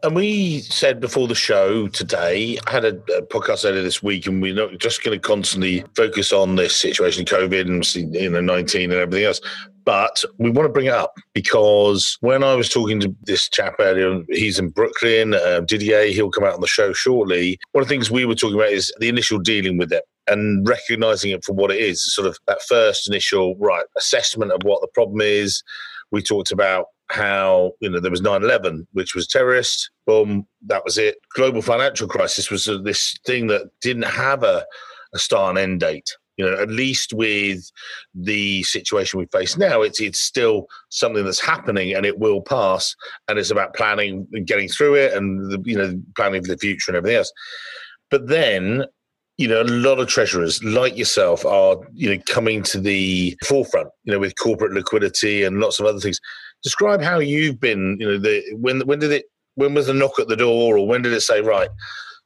And 0.03 0.17
we 0.17 0.59
said 0.59 0.99
before 0.99 1.29
the 1.29 1.35
show 1.35 1.87
today, 1.87 2.59
had 2.67 2.83
a, 2.83 2.97
a 3.15 3.21
podcast 3.21 3.63
earlier 3.63 3.81
this 3.81 4.03
week, 4.03 4.27
and 4.27 4.41
we're 4.41 4.53
not 4.53 4.77
just 4.77 5.01
going 5.01 5.17
to 5.17 5.27
constantly 5.27 5.85
focus 5.95 6.33
on 6.33 6.57
this 6.57 6.75
situation, 6.75 7.23
COVID 7.23 7.61
and 7.61 8.13
you 8.13 8.29
know, 8.29 8.41
19 8.41 8.91
and 8.91 8.99
everything 8.99 9.23
else. 9.23 9.39
But 9.85 10.21
we 10.39 10.49
want 10.49 10.67
to 10.67 10.73
bring 10.73 10.87
it 10.87 10.93
up 10.93 11.13
because 11.33 12.17
when 12.19 12.43
I 12.43 12.53
was 12.53 12.67
talking 12.67 12.99
to 12.99 13.15
this 13.23 13.47
chap 13.47 13.75
earlier, 13.79 14.21
he's 14.27 14.59
in 14.59 14.69
Brooklyn, 14.69 15.35
uh, 15.35 15.61
Didier, 15.61 16.07
he'll 16.07 16.31
come 16.31 16.43
out 16.43 16.55
on 16.55 16.61
the 16.61 16.67
show 16.67 16.91
shortly. 16.91 17.57
One 17.71 17.81
of 17.81 17.87
the 17.87 17.93
things 17.93 18.11
we 18.11 18.25
were 18.25 18.35
talking 18.35 18.59
about 18.59 18.73
is 18.73 18.91
the 18.99 19.07
initial 19.07 19.39
dealing 19.39 19.77
with 19.77 19.93
it 19.93 20.03
and 20.27 20.67
recognizing 20.67 21.31
it 21.31 21.45
for 21.45 21.53
what 21.53 21.71
it 21.71 21.79
is, 21.79 22.13
sort 22.13 22.27
of 22.27 22.37
that 22.47 22.61
first 22.63 23.07
initial, 23.07 23.55
right, 23.55 23.85
assessment 23.97 24.51
of 24.51 24.63
what 24.63 24.81
the 24.81 24.87
problem 24.87 25.21
is. 25.21 25.63
We 26.11 26.21
talked 26.21 26.51
about 26.51 26.87
how 27.09 27.71
you 27.79 27.89
know 27.89 27.99
there 27.99 28.11
was 28.11 28.21
9-11 28.21 28.87
which 28.93 29.13
was 29.13 29.27
terrorist 29.27 29.91
boom 30.07 30.47
that 30.65 30.83
was 30.83 30.97
it 30.97 31.17
global 31.35 31.61
financial 31.61 32.07
crisis 32.07 32.49
was 32.49 32.67
uh, 32.67 32.77
this 32.83 33.15
thing 33.25 33.47
that 33.47 33.69
didn't 33.81 34.03
have 34.03 34.43
a, 34.43 34.65
a 35.13 35.19
start 35.19 35.49
and 35.49 35.59
end 35.59 35.79
date 35.81 36.09
you 36.37 36.45
know, 36.45 36.59
at 36.59 36.69
least 36.69 37.13
with 37.13 37.71
the 38.15 38.63
situation 38.63 39.19
we 39.19 39.27
face 39.27 39.57
now, 39.57 39.81
it's 39.81 40.01
it's 40.01 40.19
still 40.19 40.67
something 40.89 41.23
that's 41.23 41.43
happening 41.43 41.93
and 41.93 42.05
it 42.05 42.17
will 42.17 42.41
pass. 42.41 42.95
And 43.27 43.37
it's 43.37 43.51
about 43.51 43.75
planning 43.75 44.27
and 44.33 44.47
getting 44.47 44.67
through 44.67 44.95
it, 44.95 45.13
and 45.13 45.51
the, 45.51 45.61
you 45.63 45.77
know, 45.77 46.01
planning 46.15 46.41
for 46.41 46.47
the 46.47 46.57
future 46.57 46.91
and 46.91 46.97
everything 46.97 47.17
else. 47.17 47.31
But 48.09 48.27
then, 48.27 48.85
you 49.37 49.47
know, 49.47 49.61
a 49.61 49.63
lot 49.63 49.99
of 49.99 50.07
treasurers 50.07 50.63
like 50.63 50.97
yourself 50.97 51.45
are 51.45 51.77
you 51.93 52.15
know 52.15 52.21
coming 52.27 52.63
to 52.63 52.79
the 52.79 53.37
forefront. 53.45 53.89
You 54.03 54.13
know, 54.13 54.19
with 54.19 54.35
corporate 54.37 54.73
liquidity 54.73 55.43
and 55.43 55.59
lots 55.59 55.79
of 55.79 55.85
other 55.85 55.99
things. 55.99 56.19
Describe 56.63 57.01
how 57.01 57.19
you've 57.19 57.59
been. 57.59 57.97
You 57.99 58.07
know, 58.07 58.17
the 58.17 58.43
when 58.55 58.81
when 58.81 58.99
did 58.99 59.11
it? 59.11 59.25
When 59.55 59.73
was 59.73 59.87
the 59.87 59.93
knock 59.93 60.17
at 60.19 60.27
the 60.27 60.35
door, 60.35 60.77
or 60.77 60.87
when 60.87 61.03
did 61.03 61.13
it 61.13 61.21
say 61.21 61.41
right? 61.41 61.69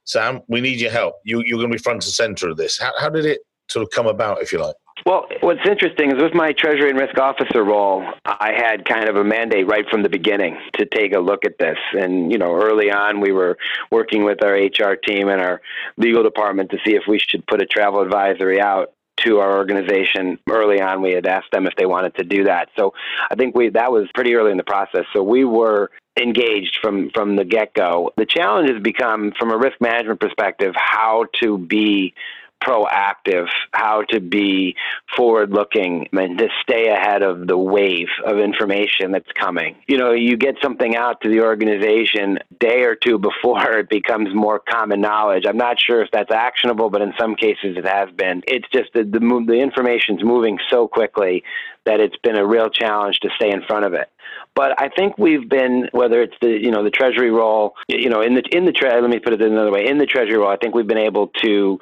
Sam, 0.06 0.42
we 0.48 0.62
need 0.62 0.80
your 0.80 0.92
help. 0.92 1.16
You, 1.26 1.44
you're 1.46 1.58
going 1.58 1.70
to 1.70 1.76
be 1.76 1.82
front 1.84 2.06
and 2.06 2.14
center 2.14 2.50
of 2.50 2.56
this. 2.58 2.80
How, 2.80 2.94
how 2.98 3.10
did 3.10 3.26
it 3.26 3.42
sort 3.68 3.84
of 3.84 3.90
come 3.92 4.08
about, 4.08 4.42
if 4.42 4.54
you 4.54 4.60
like? 4.60 4.76
Well, 5.06 5.28
what's 5.42 5.68
interesting 5.70 6.12
is 6.12 6.22
with 6.22 6.34
my 6.34 6.54
Treasury 6.54 6.90
and 6.90 7.00
Risk 7.00 7.20
Officer 7.20 7.64
role, 7.64 8.04
I 8.26 8.54
had 8.56 8.86
kind 8.86 9.08
of 9.08 9.16
a 9.16 9.24
mandate 9.24 9.68
right 9.68 9.86
from 9.90 10.04
the 10.04 10.10
beginning 10.10 10.58
to 10.74 10.86
take 10.86 11.14
a 11.14 11.20
look 11.20 11.46
at 11.46 11.60
this. 11.60 11.78
And, 11.94 12.32
you 12.32 12.38
know, 12.38 12.54
early 12.56 12.90
on, 12.90 13.22
we 13.22 13.32
were 13.32 13.58
working 13.92 14.24
with 14.24 14.44
our 14.44 14.54
HR 14.54 14.96
team 14.96 15.28
and 15.28 15.42
our 15.42 15.62
legal 15.98 16.24
department 16.24 16.72
to 16.72 16.78
see 16.86 16.96
if 16.96 17.04
we 17.08 17.20
should 17.20 17.46
put 17.46 17.62
a 17.62 17.66
travel 17.66 18.02
advisory 18.02 18.60
out 18.60 18.94
to 19.18 19.40
our 19.40 19.58
organization 19.58 20.40
early 20.50 20.82
on 20.82 21.02
we 21.02 21.12
had 21.12 21.26
asked 21.26 21.52
them 21.52 21.68
if 21.68 21.76
they 21.76 21.86
wanted 21.86 22.16
to 22.16 22.24
do 22.24 22.44
that. 22.46 22.70
So 22.78 22.94
i 23.30 23.36
think 23.36 23.56
we 23.56 23.70
that 23.70 23.92
was 23.92 24.08
pretty 24.14 24.36
early 24.36 24.52
in 24.52 24.58
the 24.58 24.64
process. 24.64 25.06
So 25.14 25.24
we 25.24 25.44
were 25.44 25.92
engaged 26.20 26.78
from 26.82 27.10
from 27.14 27.36
the 27.36 27.46
get-go. 27.46 28.12
The 28.18 28.26
challenge 28.26 28.70
has 28.70 28.82
become 28.82 29.34
from 29.38 29.52
a 29.52 29.58
risk 29.58 29.80
management 29.80 30.20
perspective 30.20 30.74
how 30.76 31.26
to 31.42 31.58
be 31.58 32.14
proactive, 32.64 33.48
how 33.72 34.04
to 34.10 34.20
be 34.20 34.76
forward 35.16 35.52
looking 35.52 36.08
and 36.12 36.38
to 36.38 36.48
stay 36.62 36.88
ahead 36.90 37.22
of 37.22 37.48
the 37.48 37.58
wave 37.58 38.08
of 38.26 38.38
information 38.40 39.12
that's 39.12 39.32
coming. 39.34 39.76
You 39.88 39.98
know, 39.98 40.12
you 40.12 40.38
get 40.38 40.56
something 40.62 40.96
out 40.96 41.22
to 41.22 41.30
the 41.30 41.42
organization 41.42 42.40
day 42.60 42.84
or 42.84 42.96
two 42.96 43.18
before 43.18 43.80
it 43.80 43.90
becomes 43.90 44.34
more 44.34 44.60
common 44.60 45.02
knowledge. 45.02 45.46
I'm 45.48 45.58
not 45.58 45.80
sure 45.80 46.02
if 46.02 46.10
that's 46.12 46.32
actionable, 46.32 46.90
but 46.90 47.02
in 47.02 47.14
some 47.20 47.36
cases 47.36 47.78
it 47.78 47.86
has 47.86 48.10
been. 48.12 48.44
It's 48.48 48.68
just 48.70 48.94
that 48.94 49.12
the, 49.12 49.20
the 49.20 49.60
information's 49.60 50.24
moving 50.24 50.60
so 50.70 50.88
quickly 50.88 51.44
that 51.86 52.00
it's 52.02 52.18
been 52.18 52.36
a 52.36 52.46
real 52.46 52.70
challenge 52.70 53.20
to 53.22 53.30
stay 53.36 53.50
in 53.50 53.62
front 53.64 53.86
of 53.86 53.94
it. 53.94 54.10
But 54.58 54.80
I 54.82 54.90
think 54.90 55.18
we've 55.18 55.48
been, 55.48 55.88
whether 55.92 56.22
it's 56.22 56.36
the 56.42 56.50
you 56.50 56.72
know 56.72 56.84
the 56.84 56.90
Treasury 56.90 57.32
role, 57.32 57.76
you 57.88 58.10
know 58.10 58.22
in 58.22 58.34
the 58.34 58.44
in 58.52 58.66
the 58.66 58.72
tre- 58.72 59.00
let 59.00 59.10
me 59.10 59.20
put 59.20 59.34
it 59.34 59.42
another 59.42 59.72
way, 59.72 59.88
in 59.88 60.00
the 60.00 60.06
Treasury 60.06 60.38
role, 60.38 60.50
I 60.50 60.58
think 60.58 60.74
we've 60.74 60.88
been 60.88 60.98
able 60.98 61.28
to 61.44 61.80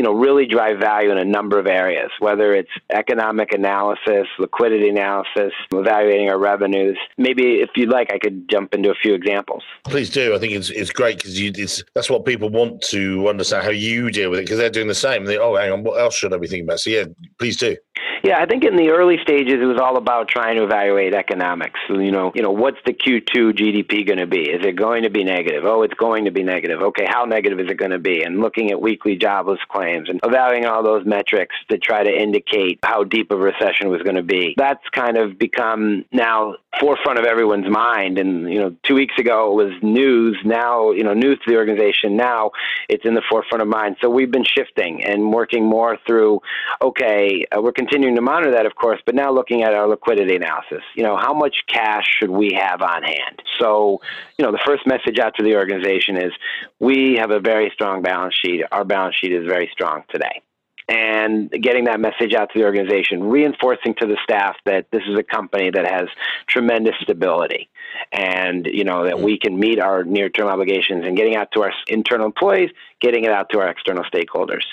you 0.00 0.04
know 0.04 0.14
really 0.14 0.46
drive 0.46 0.78
value 0.78 1.10
in 1.10 1.18
a 1.18 1.24
number 1.26 1.58
of 1.58 1.66
areas, 1.66 2.10
whether 2.20 2.54
it's 2.54 2.70
economic 2.90 3.52
analysis, 3.52 4.26
liquidity 4.38 4.88
analysis, 4.88 5.52
evaluating 5.74 6.30
our 6.30 6.38
revenues. 6.38 6.96
Maybe 7.18 7.60
if 7.60 7.68
you'd 7.76 7.90
like, 7.90 8.10
I 8.10 8.18
could 8.18 8.48
jump 8.48 8.72
into 8.72 8.90
a 8.90 8.94
few 8.94 9.12
examples. 9.12 9.62
Please 9.84 10.08
do. 10.08 10.34
I 10.34 10.38
think 10.38 10.54
it's 10.54 10.70
it's 10.70 10.90
great 10.90 11.18
because 11.18 11.84
that's 11.94 12.08
what 12.08 12.24
people 12.24 12.48
want 12.48 12.80
to 12.84 13.28
understand 13.28 13.62
how 13.62 13.72
you 13.72 14.10
deal 14.10 14.30
with 14.30 14.38
it 14.38 14.44
because 14.44 14.56
they're 14.56 14.70
doing 14.70 14.88
the 14.88 14.94
same. 14.94 15.26
They 15.26 15.36
oh 15.36 15.54
hang 15.54 15.70
on, 15.70 15.84
what 15.84 16.00
else 16.00 16.14
should 16.14 16.32
I 16.32 16.38
be 16.38 16.46
thinking 16.46 16.64
about? 16.64 16.80
So 16.80 16.88
yeah, 16.88 17.04
please 17.38 17.58
do. 17.58 17.76
Yeah, 18.22 18.38
I 18.38 18.46
think 18.46 18.64
in 18.64 18.76
the 18.76 18.90
early 18.90 19.16
stages 19.22 19.54
it 19.54 19.64
was 19.64 19.80
all 19.80 19.96
about 19.96 20.28
trying 20.28 20.56
to 20.56 20.64
evaluate 20.64 21.14
economics. 21.14 21.80
You 21.88 22.12
know, 22.12 22.32
you 22.34 22.42
know, 22.42 22.50
what's 22.50 22.76
the 22.84 22.92
Q2 22.92 23.52
GDP 23.56 24.06
going 24.06 24.18
to 24.18 24.26
be? 24.26 24.42
Is 24.42 24.64
it 24.64 24.76
going 24.76 25.04
to 25.04 25.10
be 25.10 25.24
negative? 25.24 25.64
Oh, 25.64 25.82
it's 25.82 25.94
going 25.94 26.26
to 26.26 26.30
be 26.30 26.42
negative. 26.42 26.82
Okay, 26.82 27.06
how 27.08 27.24
negative 27.24 27.60
is 27.60 27.70
it 27.70 27.78
going 27.78 27.92
to 27.92 27.98
be? 27.98 28.22
And 28.22 28.40
looking 28.40 28.70
at 28.70 28.80
weekly 28.80 29.16
jobless 29.16 29.58
claims 29.70 29.89
and 30.08 30.20
evaluating 30.24 30.66
all 30.66 30.82
those 30.82 31.06
metrics 31.06 31.54
to 31.70 31.78
try 31.78 32.02
to 32.02 32.10
indicate 32.10 32.80
how 32.82 33.04
deep 33.04 33.30
a 33.30 33.36
recession 33.36 33.88
was 33.88 34.02
going 34.02 34.16
to 34.16 34.22
be. 34.22 34.54
That's 34.56 34.86
kind 34.92 35.16
of 35.16 35.38
become 35.38 36.04
now 36.12 36.56
forefront 36.78 37.18
of 37.18 37.24
everyone's 37.24 37.68
mind. 37.68 38.18
And 38.18 38.52
you 38.52 38.60
know, 38.60 38.76
two 38.82 38.94
weeks 38.94 39.14
ago 39.18 39.52
it 39.52 39.64
was 39.64 39.72
news. 39.82 40.38
Now, 40.44 40.90
you 40.92 41.04
know, 41.04 41.14
news 41.14 41.38
to 41.44 41.50
the 41.50 41.56
organization. 41.56 42.16
Now 42.16 42.50
it's 42.88 43.04
in 43.04 43.14
the 43.14 43.22
forefront 43.28 43.62
of 43.62 43.68
mind. 43.68 43.96
So 44.00 44.08
we've 44.08 44.30
been 44.30 44.44
shifting 44.44 45.04
and 45.04 45.32
working 45.32 45.64
more 45.64 45.98
through. 46.06 46.40
Okay, 46.82 47.46
uh, 47.50 47.60
we're 47.60 47.72
continuing 47.72 48.00
continuing 48.00 48.16
to 48.16 48.22
monitor 48.22 48.52
that, 48.52 48.66
of 48.66 48.74
course, 48.74 49.00
but 49.04 49.14
now 49.14 49.30
looking 49.32 49.62
at 49.62 49.74
our 49.74 49.88
liquidity 49.88 50.36
analysis. 50.36 50.82
You 50.94 51.02
know, 51.02 51.16
how 51.16 51.34
much 51.34 51.64
cash 51.66 52.04
should 52.18 52.30
we 52.30 52.52
have 52.54 52.82
on 52.82 53.02
hand? 53.02 53.42
So, 53.58 54.00
you 54.38 54.44
know, 54.44 54.52
the 54.52 54.60
first 54.64 54.86
message 54.86 55.18
out 55.18 55.34
to 55.36 55.42
the 55.42 55.56
organization 55.56 56.16
is 56.16 56.32
we 56.78 57.16
have 57.16 57.30
a 57.30 57.40
very 57.40 57.70
strong 57.74 58.02
balance 58.02 58.34
sheet. 58.34 58.62
Our 58.72 58.84
balance 58.84 59.16
sheet 59.16 59.32
is 59.32 59.46
very 59.46 59.69
strong 59.72 60.04
today 60.10 60.42
and 60.90 61.50
getting 61.52 61.84
that 61.84 62.00
message 62.00 62.34
out 62.34 62.50
to 62.52 62.58
the 62.58 62.64
organization, 62.64 63.22
reinforcing 63.22 63.94
to 64.00 64.06
the 64.06 64.16
staff 64.24 64.56
that 64.66 64.86
this 64.90 65.02
is 65.08 65.16
a 65.16 65.22
company 65.22 65.70
that 65.70 65.86
has 65.86 66.08
tremendous 66.48 66.96
stability 67.00 67.70
and 68.12 68.66
you 68.66 68.84
know 68.84 69.04
that 69.04 69.20
we 69.20 69.38
can 69.38 69.58
meet 69.58 69.80
our 69.80 70.04
near-term 70.04 70.48
obligations 70.48 71.04
and 71.06 71.16
getting 71.16 71.36
out 71.36 71.52
to 71.52 71.62
our 71.62 71.72
internal 71.86 72.26
employees, 72.26 72.70
getting 73.00 73.24
it 73.24 73.30
out 73.30 73.48
to 73.50 73.60
our 73.60 73.68
external 73.68 74.04
stakeholders. 74.04 74.64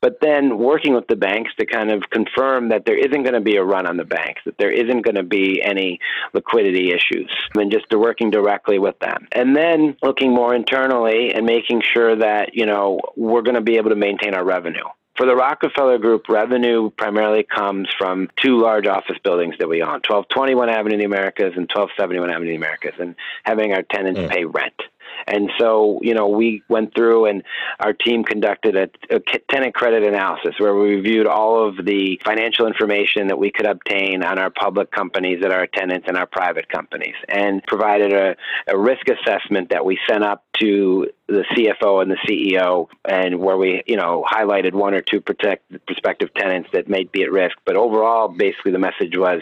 But 0.00 0.18
then 0.20 0.58
working 0.58 0.94
with 0.94 1.08
the 1.08 1.16
banks 1.16 1.50
to 1.58 1.66
kind 1.66 1.90
of 1.90 2.02
confirm 2.10 2.68
that 2.68 2.84
there 2.86 2.96
isn't 2.96 3.22
going 3.22 3.34
to 3.34 3.40
be 3.40 3.56
a 3.56 3.64
run 3.64 3.86
on 3.86 3.96
the 3.96 4.04
banks, 4.04 4.42
that 4.44 4.58
there 4.58 4.70
isn't 4.70 5.02
going 5.02 5.16
to 5.16 5.24
be 5.24 5.60
any 5.62 5.98
liquidity 6.32 6.92
issues, 6.92 7.30
and 7.56 7.72
just 7.72 7.86
working 7.92 8.30
directly 8.30 8.78
with 8.78 8.98
them. 9.00 9.26
And 9.32 9.56
then 9.56 9.96
looking 10.02 10.32
more 10.32 10.54
internally 10.54 11.32
and 11.34 11.44
making 11.44 11.82
sure 11.82 12.16
that, 12.16 12.54
you 12.54 12.66
know, 12.66 13.00
we're 13.16 13.42
going 13.42 13.56
to 13.56 13.60
be 13.60 13.76
able 13.76 13.90
to 13.90 13.96
maintain 13.96 14.34
our 14.34 14.44
revenue. 14.44 14.84
For 15.16 15.26
the 15.26 15.36
Rockefeller 15.36 15.98
Group, 15.98 16.28
revenue 16.28 16.90
primarily 16.90 17.44
comes 17.44 17.88
from 17.96 18.28
two 18.42 18.60
large 18.60 18.88
office 18.88 19.16
buildings 19.22 19.54
that 19.60 19.68
we 19.68 19.80
own 19.80 20.02
1221 20.02 20.68
Avenue 20.68 20.94
of 20.94 21.00
the 21.00 21.06
Americas 21.06 21.52
and 21.56 21.70
1271 21.70 22.30
Avenue 22.30 22.48
of 22.48 22.48
the 22.48 22.56
Americas, 22.56 22.94
and 22.98 23.14
having 23.44 23.72
our 23.72 23.82
tenants 23.82 24.18
mm. 24.18 24.28
pay 24.28 24.44
rent. 24.44 24.74
And 25.26 25.50
so, 25.58 26.00
you 26.02 26.14
know, 26.14 26.28
we 26.28 26.62
went 26.68 26.94
through 26.94 27.26
and 27.26 27.42
our 27.80 27.92
team 27.92 28.24
conducted 28.24 28.76
a, 28.76 28.88
a, 29.14 29.20
tenant 29.50 29.74
credit 29.74 30.04
analysis 30.04 30.54
where 30.58 30.74
we 30.74 30.96
reviewed 30.96 31.26
all 31.26 31.66
of 31.66 31.84
the 31.84 32.20
financial 32.24 32.66
information 32.66 33.28
that 33.28 33.38
we 33.38 33.50
could 33.50 33.66
obtain 33.66 34.22
on 34.22 34.38
our 34.38 34.50
public 34.50 34.90
companies 34.90 35.40
that 35.42 35.52
are 35.52 35.66
tenants 35.66 36.06
and 36.08 36.16
our 36.16 36.26
private 36.26 36.68
companies 36.68 37.14
and 37.28 37.62
provided 37.64 38.12
a, 38.12 38.36
a 38.68 38.78
risk 38.78 39.08
assessment 39.08 39.70
that 39.70 39.84
we 39.84 39.98
sent 40.08 40.24
up 40.24 40.44
to 40.60 41.08
the 41.26 41.44
CFO 41.52 42.02
and 42.02 42.10
the 42.10 42.18
CEO 42.28 42.88
and 43.04 43.38
where 43.38 43.56
we, 43.56 43.82
you 43.86 43.96
know, 43.96 44.24
highlighted 44.30 44.72
one 44.72 44.94
or 44.94 45.00
two 45.00 45.20
protect 45.20 45.64
prospective 45.86 46.32
tenants 46.34 46.68
that 46.72 46.88
may 46.88 47.04
be 47.04 47.22
at 47.22 47.32
risk. 47.32 47.56
But 47.64 47.76
overall, 47.76 48.28
basically 48.28 48.72
the 48.72 48.78
message 48.78 49.16
was 49.16 49.40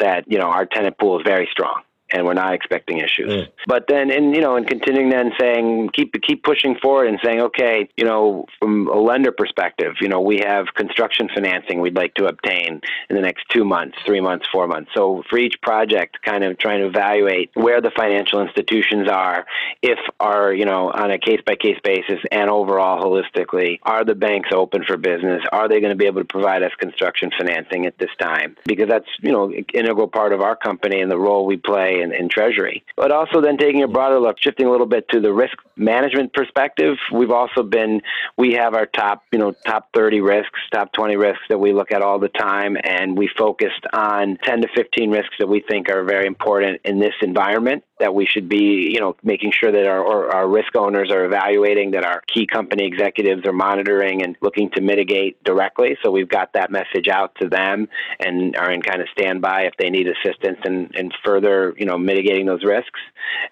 that, 0.00 0.24
you 0.26 0.38
know, 0.38 0.46
our 0.46 0.66
tenant 0.66 0.98
pool 0.98 1.18
is 1.18 1.24
very 1.24 1.48
strong 1.50 1.82
and 2.12 2.26
we're 2.26 2.34
not 2.34 2.54
expecting 2.54 2.98
issues. 2.98 3.30
Mm. 3.30 3.48
But 3.66 3.86
then, 3.88 4.10
and 4.10 4.34
you 4.34 4.40
know, 4.40 4.56
and 4.56 4.66
continuing 4.66 5.10
then 5.10 5.32
saying 5.38 5.90
keep 5.92 6.14
keep 6.22 6.42
pushing 6.42 6.76
forward 6.76 7.08
and 7.08 7.18
saying, 7.24 7.40
okay, 7.40 7.88
you 7.96 8.04
know, 8.04 8.46
from 8.58 8.88
a 8.88 8.98
lender 8.98 9.32
perspective, 9.32 9.94
you 10.00 10.08
know, 10.08 10.20
we 10.20 10.38
have 10.38 10.66
construction 10.74 11.28
financing 11.32 11.80
we'd 11.80 11.96
like 11.96 12.14
to 12.14 12.26
obtain 12.26 12.80
in 13.08 13.16
the 13.16 13.22
next 13.22 13.44
two 13.50 13.64
months, 13.64 13.96
three 14.04 14.20
months, 14.20 14.46
four 14.52 14.66
months. 14.66 14.90
So 14.94 15.22
for 15.28 15.38
each 15.38 15.60
project, 15.62 16.18
kind 16.24 16.44
of 16.44 16.58
trying 16.58 16.80
to 16.80 16.86
evaluate 16.86 17.50
where 17.54 17.80
the 17.80 17.90
financial 17.96 18.40
institutions 18.42 19.08
are, 19.08 19.46
if 19.82 19.98
are 20.18 20.52
you 20.52 20.64
know 20.64 20.90
on 20.90 21.10
a 21.10 21.18
case 21.18 21.40
by 21.46 21.56
case 21.56 21.78
basis 21.82 22.18
and 22.30 22.50
overall 22.50 23.02
holistically, 23.02 23.78
are 23.82 24.04
the 24.04 24.14
banks 24.14 24.50
open 24.52 24.84
for 24.84 24.96
business? 24.96 25.42
Are 25.52 25.68
they 25.68 25.80
going 25.80 25.92
to 25.92 25.96
be 25.96 26.06
able 26.06 26.20
to 26.20 26.26
provide 26.26 26.62
us 26.62 26.72
construction 26.78 27.30
financing 27.36 27.86
at 27.86 27.98
this 27.98 28.10
time? 28.20 28.56
Because 28.64 28.88
that's 28.88 29.08
you 29.20 29.32
know 29.32 29.52
integral 29.52 30.08
part 30.08 30.32
of 30.32 30.40
our 30.40 30.56
company 30.56 31.00
and 31.00 31.10
the 31.10 31.18
role 31.18 31.46
we 31.46 31.56
play 31.56 31.99
in, 32.00 32.12
in 32.12 32.28
Treasury. 32.28 32.84
But 32.96 33.12
also 33.12 33.40
then 33.40 33.56
taking 33.56 33.82
a 33.82 33.88
broader 33.88 34.18
look, 34.18 34.38
shifting 34.40 34.66
a 34.66 34.70
little 34.70 34.86
bit 34.86 35.08
to 35.10 35.20
the 35.20 35.32
risk 35.32 35.56
management 35.76 36.32
perspective, 36.32 36.96
we've 37.12 37.30
also 37.30 37.62
been, 37.62 38.02
we 38.36 38.54
have 38.54 38.74
our 38.74 38.86
top, 38.86 39.24
you 39.32 39.38
know, 39.38 39.52
top 39.66 39.88
30 39.94 40.20
risks, 40.20 40.58
top 40.72 40.92
20 40.92 41.16
risks 41.16 41.42
that 41.48 41.58
we 41.58 41.72
look 41.72 41.92
at 41.92 42.02
all 42.02 42.18
the 42.18 42.28
time, 42.28 42.76
and 42.84 43.16
we 43.16 43.28
focused 43.36 43.86
on 43.92 44.38
10 44.44 44.62
to 44.62 44.68
15 44.74 45.10
risks 45.10 45.34
that 45.38 45.48
we 45.48 45.60
think 45.60 45.88
are 45.88 46.04
very 46.04 46.26
important 46.26 46.80
in 46.84 46.98
this 46.98 47.14
environment 47.22 47.84
that 48.00 48.14
we 48.14 48.26
should 48.26 48.48
be, 48.48 48.90
you 48.92 48.98
know, 48.98 49.14
making 49.22 49.52
sure 49.52 49.70
that 49.70 49.86
our, 49.86 50.32
our 50.34 50.48
risk 50.48 50.74
owners 50.74 51.10
are 51.12 51.24
evaluating, 51.24 51.92
that 51.92 52.04
our 52.04 52.22
key 52.26 52.46
company 52.46 52.86
executives 52.86 53.46
are 53.46 53.52
monitoring 53.52 54.22
and 54.22 54.36
looking 54.40 54.70
to 54.70 54.80
mitigate 54.80 55.42
directly. 55.44 55.96
So 56.02 56.10
we've 56.10 56.28
got 56.28 56.54
that 56.54 56.70
message 56.72 57.08
out 57.08 57.34
to 57.40 57.48
them 57.48 57.88
and 58.18 58.56
are 58.56 58.70
in 58.70 58.82
kind 58.82 59.02
of 59.02 59.08
standby 59.12 59.62
if 59.62 59.74
they 59.78 59.90
need 59.90 60.08
assistance 60.08 60.58
and, 60.64 60.92
in 60.96 61.10
further, 61.24 61.74
you 61.76 61.84
know, 61.84 61.89
mitigating 61.98 62.46
those 62.46 62.64
risks. 62.64 63.00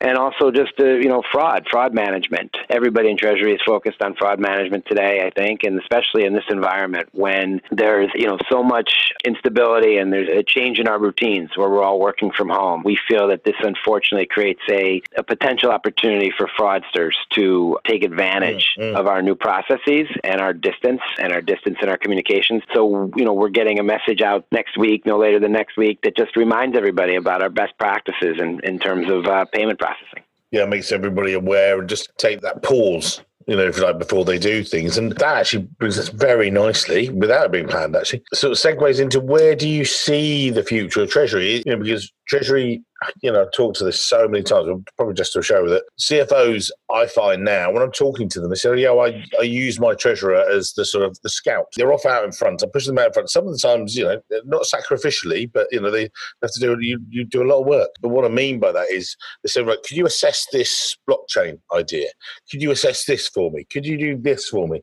And 0.01 0.17
also 0.17 0.51
just, 0.51 0.73
uh, 0.81 0.87
you 0.87 1.09
know, 1.09 1.23
fraud, 1.31 1.67
fraud 1.71 1.95
management. 1.95 2.57
Everybody 2.69 3.11
in 3.11 3.17
Treasury 3.17 3.55
is 3.55 3.61
focused 3.67 4.03
on 4.03 4.15
fraud 4.15 4.39
management 4.39 4.87
today, 4.87 5.23
I 5.25 5.31
think, 5.31 5.63
and 5.65 5.79
especially 5.81 6.25
in 6.25 6.35
this 6.35 6.45
environment 6.51 7.09
when 7.13 7.61
there's, 7.71 8.11
you 8.15 8.27
know, 8.27 8.39
so 8.51 8.63
much 8.63 9.13
instability 9.25 9.99
and 9.99 10.13
there's 10.13 10.29
a 10.29 10.43
change 10.43 10.79
in 10.79 10.89
our 10.89 10.99
routines 10.99 11.51
where 11.57 11.69
we're 11.69 11.83
all 11.83 11.99
working 11.99 12.31
from 12.31 12.49
home. 12.49 12.83
We 12.85 12.99
feel 13.09 13.29
that 13.29 13.45
this 13.45 13.57
unfortunately 13.61 14.27
creates 14.27 14.63
a, 14.71 15.03
a 15.17 15.23
potential 15.23 15.71
opportunity 15.71 16.33
for 16.37 16.49
fraudsters 16.59 17.15
to 17.35 17.79
take 17.87 18.03
advantage 18.03 18.75
mm, 18.79 18.93
mm. 18.93 18.97
of 18.97 19.07
our 19.07 19.23
new 19.23 19.35
processes 19.35 20.07
and 20.25 20.41
our 20.41 20.53
distance 20.53 21.01
and 21.19 21.33
our 21.33 21.41
distance 21.41 21.79
in 21.83 21.89
our 21.89 21.99
communications. 21.99 22.63
So, 22.75 23.11
you 23.17 23.25
know, 23.25 23.33
we're 23.33 23.49
getting 23.49 23.79
a 23.79 23.83
message 23.83 24.23
out 24.23 24.47
next 24.53 24.77
week, 24.77 25.07
no 25.07 25.19
later 25.19 25.41
than 25.41 25.53
next 25.53 25.77
week, 25.77 26.01
that 26.03 26.17
just 26.17 26.37
reminds 26.37 26.77
everybody 26.77 27.17
about 27.17 27.43
our 27.43 27.51
best 27.51 27.77
practices 27.79 28.28
in, 28.39 28.61
in 28.65 28.79
terms 28.79 29.09
of 29.09 29.27
uh, 29.27 29.45
payment 29.47 29.79
processing. 29.79 30.23
Yeah, 30.51 30.63
it 30.63 30.69
makes 30.69 30.93
everybody 30.93 31.35
aware 31.35 31.79
and 31.79 31.89
just 31.89 32.11
take 32.17 32.41
that 32.41 32.63
pause 32.63 33.21
you 33.49 33.57
know, 33.57 33.67
if 33.67 33.79
you 33.79 33.83
like, 33.83 33.99
before 33.99 34.27
they 34.27 34.39
do 34.39 34.63
things. 34.63 34.99
And 34.99 35.13
that 35.13 35.39
actually 35.39 35.65
brings 35.79 35.99
us 35.99 36.11
very 36.11 36.51
nicely, 36.51 37.09
without 37.09 37.47
it 37.47 37.53
being 37.53 37.67
planned, 37.67 37.97
actually, 37.97 38.23
sort 38.35 38.53
of 38.53 38.59
segues 38.59 39.01
into 39.01 39.21
where 39.21 39.57
do 39.57 39.67
you 39.67 39.87
see 39.87 40.51
the 40.51 40.63
future 40.63 41.03
of 41.03 41.11
Treasury? 41.11 41.63
You 41.65 41.73
know, 41.73 41.79
because 41.79 42.13
Treasury 42.29 42.83
you 43.23 43.31
know, 43.31 43.43
I've 43.43 43.53
talked 43.53 43.79
to 43.79 43.85
this 43.85 44.03
so 44.03 44.27
many 44.29 44.43
times, 44.43 44.69
probably 44.97 45.15
just 45.15 45.33
to 45.35 45.43
show 45.43 45.69
that 45.69 45.85
CFOs 46.01 46.71
I 46.93 47.07
find 47.07 47.45
now 47.45 47.71
when 47.71 47.83
I'm 47.83 47.93
talking 47.93 48.29
to 48.31 48.41
them, 48.41 48.51
they 48.51 48.57
say, 48.57 48.71
oh, 48.71 48.75
yeah, 48.75 48.93
I, 48.93 49.25
I 49.39 49.43
use 49.43 49.79
my 49.79 49.95
treasurer 49.95 50.45
as 50.51 50.73
the 50.73 50.85
sort 50.85 51.05
of 51.05 51.19
the 51.23 51.29
scout. 51.29 51.67
They're 51.77 51.93
off 51.93 52.07
out 52.07 52.25
in 52.25 52.33
front. 52.33 52.63
I 52.63 52.67
push 52.73 52.87
them 52.87 52.99
out 52.99 53.09
in 53.09 53.13
front. 53.13 53.31
Some 53.31 53.47
of 53.47 53.53
the 53.53 53.59
times, 53.59 53.95
you 53.95 54.05
know, 54.05 54.21
not 54.45 54.63
sacrificially, 54.63 55.51
but 55.53 55.69
you 55.71 55.81
know, 55.81 55.91
they 55.91 56.11
have 56.43 56.53
to 56.53 56.61
do 56.61 56.77
you, 56.81 56.99
you 57.09 57.25
do 57.25 57.43
a 57.43 57.49
lot 57.49 57.61
of 57.61 57.67
work. 57.67 57.91
But 58.01 58.09
what 58.09 58.25
I 58.25 58.29
mean 58.29 58.59
by 58.59 58.73
that 58.73 58.91
is 58.91 59.17
they 59.43 59.49
say, 59.49 59.63
right, 59.63 59.79
could 59.87 59.97
you 59.97 60.07
assess 60.07 60.47
this 60.53 60.97
blockchain 61.09 61.59
idea? 61.73 62.09
Could 62.51 62.63
you 62.63 62.71
assess 62.71 63.05
this 63.05 63.29
for 63.29 63.51
me? 63.51 63.65
Could 63.71 63.87
you 63.87 63.97
do 63.97 64.17
this 64.17 64.49
for 64.49 64.67
me? 64.67 64.81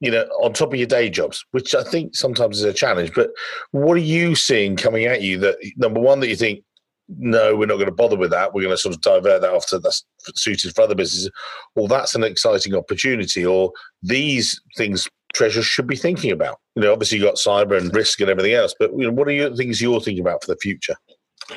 you 0.00 0.10
know, 0.10 0.24
on 0.42 0.52
top 0.52 0.70
of 0.70 0.78
your 0.78 0.88
day 0.88 1.08
jobs, 1.08 1.46
which 1.52 1.74
I 1.74 1.82
think 1.82 2.14
sometimes 2.14 2.58
is 2.58 2.64
a 2.64 2.74
challenge. 2.74 3.12
But 3.14 3.30
what 3.70 3.94
are 3.94 4.00
you 4.00 4.34
seeing 4.34 4.76
coming 4.76 5.06
at 5.06 5.22
you 5.22 5.38
that 5.38 5.56
number 5.78 6.00
one 6.00 6.20
that 6.20 6.28
you 6.28 6.36
think 6.36 6.62
no, 7.08 7.54
we're 7.54 7.66
not 7.66 7.76
going 7.76 7.86
to 7.86 7.92
bother 7.92 8.16
with 8.16 8.30
that. 8.30 8.54
We're 8.54 8.62
going 8.62 8.74
to 8.74 8.78
sort 8.78 8.94
of 8.94 9.00
divert 9.00 9.42
that 9.42 9.52
off 9.52 9.66
to 9.68 9.78
that's 9.78 10.04
suited 10.34 10.74
for 10.74 10.82
other 10.82 10.94
businesses. 10.94 11.30
Or 11.76 11.88
that's 11.88 12.14
an 12.14 12.24
exciting 12.24 12.74
opportunity. 12.74 13.44
Or 13.44 13.72
these 14.02 14.60
things 14.76 15.08
treasurers 15.34 15.66
should 15.66 15.86
be 15.86 15.96
thinking 15.96 16.30
about. 16.30 16.58
You 16.76 16.82
know, 16.82 16.92
obviously 16.92 17.18
you 17.18 17.24
got 17.24 17.34
cyber 17.34 17.78
and 17.78 17.94
risk 17.94 18.20
and 18.20 18.30
everything 18.30 18.54
else, 18.54 18.74
but 18.78 18.92
you 18.92 19.06
know, 19.06 19.12
what 19.12 19.28
are 19.28 19.32
your 19.32 19.54
things 19.54 19.80
you're 19.80 20.00
thinking 20.00 20.24
about 20.24 20.42
for 20.42 20.52
the 20.52 20.58
future? 20.58 20.96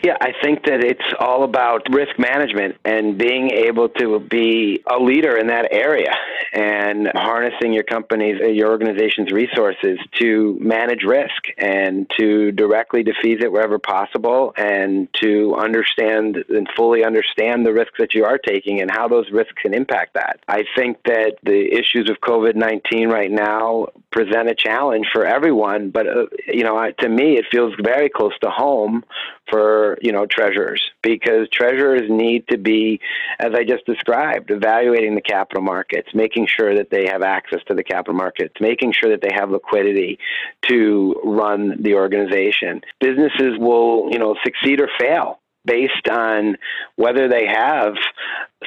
Yeah, 0.03 0.17
I 0.19 0.33
think 0.43 0.65
that 0.65 0.83
it's 0.83 1.13
all 1.19 1.43
about 1.43 1.87
risk 1.89 2.19
management 2.19 2.75
and 2.83 3.17
being 3.17 3.51
able 3.51 3.89
to 3.89 4.19
be 4.19 4.83
a 4.85 4.99
leader 4.99 5.37
in 5.37 5.47
that 5.47 5.69
area 5.71 6.13
and 6.51 7.09
harnessing 7.15 7.73
your 7.73 7.83
company's, 7.83 8.39
your 8.39 8.69
organization's 8.69 9.31
resources 9.31 9.97
to 10.19 10.57
manage 10.59 11.03
risk 11.03 11.47
and 11.57 12.09
to 12.19 12.51
directly 12.51 13.03
defease 13.03 13.39
it 13.41 13.51
wherever 13.51 13.79
possible 13.79 14.53
and 14.57 15.07
to 15.21 15.55
understand 15.55 16.43
and 16.49 16.67
fully 16.75 17.05
understand 17.05 17.65
the 17.65 17.73
risks 17.73 17.95
that 17.97 18.13
you 18.13 18.25
are 18.25 18.37
taking 18.37 18.81
and 18.81 18.91
how 18.91 19.07
those 19.07 19.31
risks 19.31 19.53
can 19.61 19.73
impact 19.73 20.15
that. 20.15 20.39
I 20.49 20.63
think 20.75 20.97
that 21.05 21.37
the 21.43 21.73
issues 21.73 22.09
of 22.09 22.17
COVID 22.19 22.55
19 22.55 23.09
right 23.09 23.31
now 23.31 23.87
present 24.11 24.49
a 24.49 24.55
challenge 24.55 25.07
for 25.13 25.25
everyone, 25.25 25.91
but, 25.91 26.07
uh, 26.07 26.25
you 26.45 26.63
know, 26.63 26.91
to 26.99 27.09
me, 27.09 27.37
it 27.37 27.45
feels 27.51 27.73
very 27.81 28.09
close 28.09 28.37
to 28.39 28.49
home 28.49 29.03
for 29.49 29.97
you 30.01 30.11
know 30.11 30.25
treasurers 30.25 30.81
because 31.01 31.47
treasurers 31.51 32.09
need 32.09 32.47
to 32.47 32.57
be 32.57 32.99
as 33.39 33.51
i 33.53 33.63
just 33.63 33.85
described 33.85 34.51
evaluating 34.51 35.15
the 35.15 35.21
capital 35.21 35.63
markets 35.63 36.09
making 36.13 36.47
sure 36.47 36.75
that 36.75 36.89
they 36.89 37.07
have 37.07 37.21
access 37.21 37.59
to 37.67 37.73
the 37.73 37.83
capital 37.83 38.13
markets 38.13 38.55
making 38.59 38.91
sure 38.91 39.11
that 39.11 39.21
they 39.21 39.33
have 39.33 39.49
liquidity 39.49 40.17
to 40.67 41.19
run 41.23 41.81
the 41.81 41.93
organization. 41.95 42.81
Businesses 42.99 43.57
will 43.59 44.09
you 44.11 44.19
know 44.19 44.35
succeed 44.43 44.81
or 44.81 44.89
fail 44.99 45.39
based 45.67 46.09
on 46.09 46.57
whether 46.95 47.27
they 47.27 47.45
have 47.45 47.93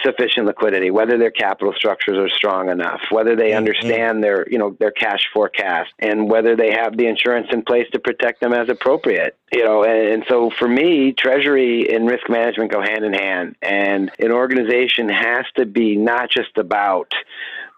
sufficient 0.04 0.46
liquidity, 0.46 0.90
whether 0.90 1.18
their 1.18 1.32
capital 1.32 1.72
structures 1.76 2.16
are 2.16 2.28
strong 2.28 2.68
enough, 2.68 3.00
whether 3.10 3.34
they 3.34 3.48
mm-hmm. 3.48 3.56
understand 3.56 4.22
their, 4.22 4.48
you 4.48 4.58
know, 4.58 4.76
their 4.78 4.92
cash 4.92 5.28
forecast, 5.34 5.90
and 5.98 6.30
whether 6.30 6.54
they 6.54 6.70
have 6.70 6.96
the 6.96 7.06
insurance 7.06 7.48
in 7.50 7.62
place 7.62 7.86
to 7.92 7.98
protect 7.98 8.40
them 8.40 8.52
as 8.52 8.68
appropriate. 8.68 9.36
You 9.52 9.64
know, 9.64 9.82
and, 9.82 10.08
and 10.14 10.24
so 10.28 10.50
for 10.58 10.68
me, 10.68 11.12
treasury 11.12 11.92
and 11.92 12.08
risk 12.08 12.28
management 12.28 12.70
go 12.70 12.80
hand 12.80 13.04
in 13.04 13.14
hand, 13.14 13.56
and 13.62 14.12
an 14.20 14.30
organization 14.30 15.08
has 15.08 15.46
to 15.56 15.66
be 15.66 15.96
not 15.96 16.30
just 16.30 16.56
about 16.56 17.12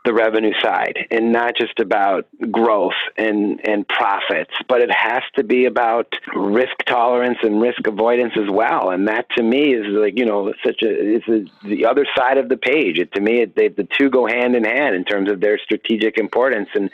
the 0.04 0.12
revenue 0.12 0.52
side 0.62 1.06
and 1.10 1.32
not 1.32 1.56
just 1.56 1.78
about 1.78 2.26
growth 2.50 2.92
and, 3.16 3.60
and 3.66 3.86
profits, 3.88 4.52
but 4.68 4.80
it 4.80 4.90
has 4.90 5.22
to 5.36 5.44
be 5.44 5.66
about 5.66 6.12
risk 6.34 6.76
tolerance 6.86 7.38
and 7.42 7.60
risk 7.60 7.86
avoidance 7.86 8.32
as 8.36 8.50
well. 8.50 8.90
And 8.90 9.06
that 9.08 9.26
to 9.36 9.42
me 9.42 9.74
is 9.74 9.86
like, 9.88 10.18
you 10.18 10.26
know, 10.26 10.52
such 10.64 10.82
a, 10.82 10.88
it's 10.88 11.28
a, 11.28 11.68
the 11.68 11.86
other 11.86 12.06
side 12.16 12.38
of 12.38 12.48
the 12.48 12.56
page. 12.56 12.98
It, 12.98 13.12
to 13.14 13.20
me, 13.20 13.42
it, 13.42 13.54
they, 13.54 13.68
the 13.68 13.86
two 13.98 14.10
go 14.10 14.26
hand 14.26 14.56
in 14.56 14.64
hand 14.64 14.94
in 14.96 15.04
terms 15.04 15.30
of 15.30 15.40
their 15.40 15.58
strategic 15.58 16.18
importance. 16.18 16.68
And, 16.74 16.90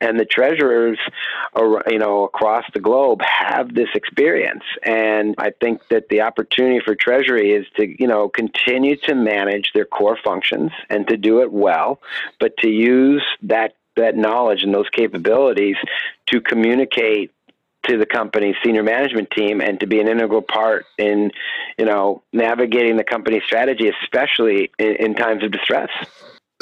and 0.00 0.20
the 0.20 0.26
treasurers, 0.26 0.98
are, 1.54 1.82
you 1.88 1.98
know, 1.98 2.24
across 2.24 2.64
the 2.74 2.80
globe 2.80 3.20
have 3.22 3.74
this 3.74 3.88
experience. 3.94 4.64
And 4.82 5.34
I 5.38 5.50
think 5.60 5.80
that 5.88 6.08
the 6.08 6.22
opportunity 6.22 6.80
for 6.84 6.94
treasury 6.94 7.52
is 7.52 7.66
to, 7.76 7.86
you 8.00 8.06
know, 8.06 8.28
continue 8.28 8.96
to 9.04 9.14
manage 9.14 9.70
their 9.74 9.84
core 9.84 10.18
functions 10.22 10.70
and 10.88 11.06
to 11.08 11.16
do 11.16 11.42
it 11.42 11.52
well, 11.52 12.00
but 12.38 12.49
but 12.50 12.62
to 12.62 12.68
use 12.68 13.24
that 13.42 13.74
that 13.96 14.16
knowledge 14.16 14.62
and 14.62 14.74
those 14.74 14.88
capabilities 14.90 15.76
to 16.26 16.40
communicate 16.40 17.32
to 17.86 17.98
the 17.98 18.06
company's 18.06 18.54
senior 18.64 18.82
management 18.82 19.30
team 19.30 19.60
and 19.60 19.80
to 19.80 19.86
be 19.86 20.00
an 20.00 20.08
integral 20.08 20.42
part 20.42 20.86
in 20.98 21.30
you 21.78 21.84
know 21.84 22.22
navigating 22.32 22.96
the 22.96 23.04
company's 23.04 23.42
strategy 23.44 23.90
especially 24.02 24.70
in, 24.78 24.96
in 24.96 25.14
times 25.14 25.42
of 25.44 25.50
distress. 25.50 25.90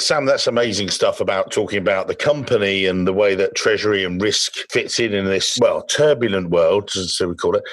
Sam, 0.01 0.25
that's 0.25 0.47
amazing 0.47 0.89
stuff 0.89 1.19
about 1.19 1.51
talking 1.51 1.77
about 1.77 2.07
the 2.07 2.15
company 2.15 2.85
and 2.85 3.05
the 3.05 3.11
way 3.11 3.35
that 3.35 3.55
treasury 3.55 4.05
and 4.05 4.21
risk 4.21 4.53
fits 4.71 4.97
in 4.97 5.13
in 5.13 5.25
this, 5.25 5.57
well, 5.59 5.81
turbulent 5.81 6.51
world, 6.51 6.89
as 6.95 7.19
we 7.19 7.35
call 7.35 7.57
it 7.57 7.63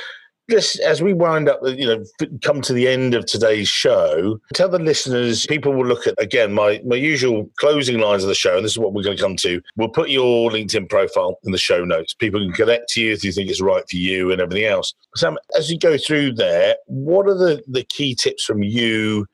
just 0.48 0.78
as 0.80 1.02
we 1.02 1.12
wind 1.12 1.48
up, 1.48 1.60
you 1.64 1.86
know, 1.86 2.04
come 2.42 2.60
to 2.62 2.72
the 2.72 2.88
end 2.88 3.14
of 3.14 3.26
today's 3.26 3.68
show, 3.68 4.38
tell 4.54 4.68
the 4.68 4.78
listeners, 4.78 5.46
people 5.46 5.72
will 5.72 5.86
look 5.86 6.06
at, 6.06 6.14
again, 6.18 6.52
my, 6.52 6.80
my 6.84 6.96
usual 6.96 7.50
closing 7.58 7.98
lines 7.98 8.22
of 8.22 8.28
the 8.28 8.34
show, 8.34 8.56
and 8.56 8.64
this 8.64 8.72
is 8.72 8.78
what 8.78 8.92
we're 8.92 9.02
going 9.02 9.16
to 9.16 9.22
come 9.22 9.36
to. 9.36 9.60
We'll 9.76 9.88
put 9.88 10.10
your 10.10 10.50
LinkedIn 10.50 10.88
profile 10.88 11.38
in 11.44 11.52
the 11.52 11.58
show 11.58 11.84
notes. 11.84 12.14
People 12.14 12.40
can 12.40 12.52
connect 12.52 12.88
to 12.90 13.02
you 13.02 13.12
if 13.12 13.24
you 13.24 13.32
think 13.32 13.50
it's 13.50 13.60
right 13.60 13.84
for 13.88 13.96
you 13.96 14.30
and 14.30 14.40
everything 14.40 14.66
else. 14.66 14.94
Sam, 15.16 15.36
as 15.56 15.70
you 15.70 15.78
go 15.78 15.98
through 15.98 16.34
there, 16.34 16.76
what 16.86 17.26
are 17.26 17.36
the, 17.36 17.62
the 17.66 17.84
key 17.84 18.14
tips 18.14 18.44
from 18.44 18.62
you 18.62 19.26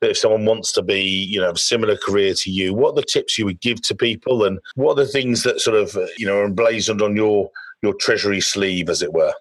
that 0.00 0.10
if 0.10 0.18
someone 0.18 0.44
wants 0.44 0.72
to 0.72 0.82
be, 0.82 1.00
you 1.00 1.40
know, 1.40 1.50
a 1.50 1.56
similar 1.56 1.96
career 1.96 2.32
to 2.32 2.50
you, 2.50 2.72
what 2.74 2.90
are 2.90 2.96
the 3.00 3.02
tips 3.02 3.38
you 3.38 3.44
would 3.44 3.60
give 3.60 3.82
to 3.82 3.94
people 3.96 4.44
and 4.44 4.60
what 4.76 4.92
are 4.92 5.04
the 5.04 5.10
things 5.10 5.42
that 5.42 5.60
sort 5.60 5.76
of, 5.76 5.96
you 6.18 6.26
know, 6.26 6.38
are 6.38 6.44
emblazoned 6.44 7.02
on 7.02 7.16
your 7.16 7.50
your 7.82 7.94
treasury 7.94 8.40
sleeve, 8.40 8.88
as 8.88 9.02
it 9.02 9.12
were? 9.12 9.32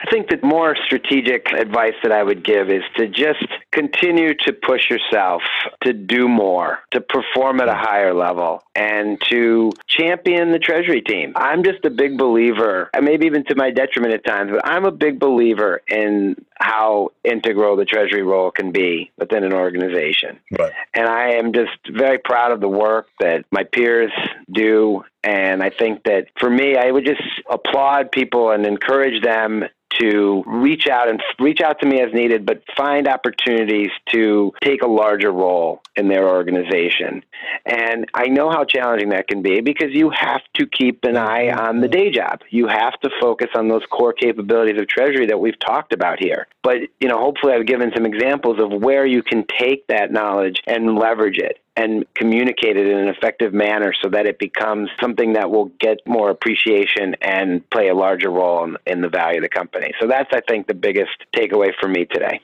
I 0.00 0.10
think 0.10 0.28
that 0.28 0.44
more 0.44 0.76
strategic 0.84 1.50
advice 1.52 1.94
that 2.02 2.12
I 2.12 2.22
would 2.22 2.44
give 2.44 2.68
is 2.68 2.82
to 2.96 3.08
just 3.08 3.46
continue 3.72 4.34
to 4.44 4.52
push 4.52 4.90
yourself 4.90 5.42
to 5.84 5.94
do 5.94 6.28
more, 6.28 6.80
to 6.90 7.00
perform 7.00 7.60
at 7.60 7.68
a 7.68 7.74
higher 7.74 8.12
level, 8.12 8.62
and 8.74 9.18
to 9.30 9.72
champion 9.86 10.52
the 10.52 10.58
Treasury 10.58 11.00
team. 11.00 11.32
I'm 11.34 11.64
just 11.64 11.84
a 11.86 11.90
big 11.90 12.18
believer, 12.18 12.90
and 12.92 13.06
maybe 13.06 13.24
even 13.24 13.44
to 13.46 13.54
my 13.54 13.70
detriment 13.70 14.12
at 14.12 14.24
times, 14.26 14.50
but 14.52 14.68
I'm 14.68 14.84
a 14.84 14.90
big 14.90 15.18
believer 15.18 15.80
in 15.88 16.36
how 16.58 17.12
integral 17.24 17.76
the 17.76 17.86
Treasury 17.86 18.22
role 18.22 18.50
can 18.50 18.72
be 18.72 19.10
within 19.16 19.44
an 19.44 19.54
organization. 19.54 20.38
Right. 20.58 20.72
And 20.92 21.06
I 21.08 21.32
am 21.32 21.54
just 21.54 21.76
very 21.90 22.18
proud 22.18 22.52
of 22.52 22.60
the 22.60 22.68
work 22.68 23.08
that 23.20 23.46
my 23.50 23.64
peers 23.64 24.12
do 24.52 25.04
and 25.26 25.60
I 25.60 25.70
think 25.70 26.04
that 26.04 26.28
for 26.38 26.48
me, 26.48 26.76
I 26.76 26.88
would 26.88 27.04
just 27.04 27.20
applaud 27.50 28.12
people 28.12 28.52
and 28.52 28.64
encourage 28.64 29.24
them 29.24 29.64
to 30.00 30.42
reach 30.46 30.86
out 30.88 31.08
and 31.08 31.22
reach 31.38 31.60
out 31.60 31.80
to 31.80 31.86
me 31.86 32.00
as 32.00 32.12
needed, 32.12 32.46
but 32.46 32.62
find 32.76 33.08
opportunities 33.08 33.90
to 34.12 34.52
take 34.62 34.82
a 34.82 34.86
larger 34.86 35.30
role 35.30 35.80
in 35.96 36.08
their 36.08 36.28
organization. 36.28 37.24
And 37.64 38.06
I 38.14 38.26
know 38.26 38.50
how 38.50 38.64
challenging 38.64 39.10
that 39.10 39.28
can 39.28 39.42
be 39.42 39.60
because 39.60 39.92
you 39.92 40.10
have 40.10 40.42
to 40.54 40.66
keep 40.66 41.04
an 41.04 41.16
eye 41.16 41.50
on 41.50 41.80
the 41.80 41.88
day 41.88 42.10
job. 42.10 42.40
You 42.50 42.66
have 42.68 42.98
to 43.00 43.10
focus 43.20 43.48
on 43.54 43.68
those 43.68 43.82
core 43.90 44.12
capabilities 44.12 44.80
of 44.80 44.88
Treasury 44.88 45.26
that 45.26 45.40
we've 45.40 45.58
talked 45.58 45.92
about 45.92 46.18
here. 46.18 46.46
But, 46.62 46.78
you 47.00 47.08
know, 47.08 47.18
hopefully 47.18 47.52
I've 47.54 47.66
given 47.66 47.92
some 47.94 48.06
examples 48.06 48.58
of 48.60 48.72
where 48.72 49.06
you 49.06 49.22
can 49.22 49.44
take 49.46 49.86
that 49.88 50.12
knowledge 50.12 50.62
and 50.66 50.96
leverage 50.96 51.38
it 51.38 51.58
and 51.76 52.04
communicate 52.14 52.76
it 52.76 52.86
in 52.86 52.96
an 52.96 53.08
effective 53.08 53.52
manner 53.52 53.92
so 54.02 54.08
that 54.08 54.26
it 54.26 54.38
becomes 54.38 54.88
something 55.00 55.34
that 55.34 55.50
will 55.50 55.66
get 55.78 55.98
more 56.06 56.30
appreciation 56.30 57.14
and 57.20 57.68
play 57.70 57.88
a 57.88 57.94
larger 57.94 58.30
role 58.30 58.64
in, 58.64 58.76
in 58.86 59.00
the 59.02 59.08
value 59.08 59.38
of 59.38 59.42
the 59.42 59.48
company. 59.48 59.92
So 60.00 60.06
that's, 60.06 60.30
I 60.32 60.40
think, 60.48 60.66
the 60.66 60.74
biggest 60.74 61.12
takeaway 61.34 61.72
for 61.78 61.88
me 61.88 62.06
today. 62.06 62.40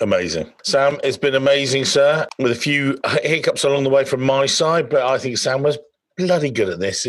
Amazing. 0.00 0.52
Sam, 0.62 0.98
it's 1.02 1.16
been 1.16 1.34
amazing, 1.34 1.86
sir, 1.86 2.26
with 2.38 2.52
a 2.52 2.56
few 2.56 2.98
hiccups 3.22 3.64
along 3.64 3.84
the 3.84 3.90
way 3.90 4.04
from 4.04 4.22
my 4.22 4.46
side, 4.46 4.90
but 4.90 5.02
I 5.02 5.16
think 5.18 5.38
Sam 5.38 5.62
was 5.62 5.78
bloody 6.16 6.50
good 6.50 6.68
at 6.68 6.80
this? 6.80 7.06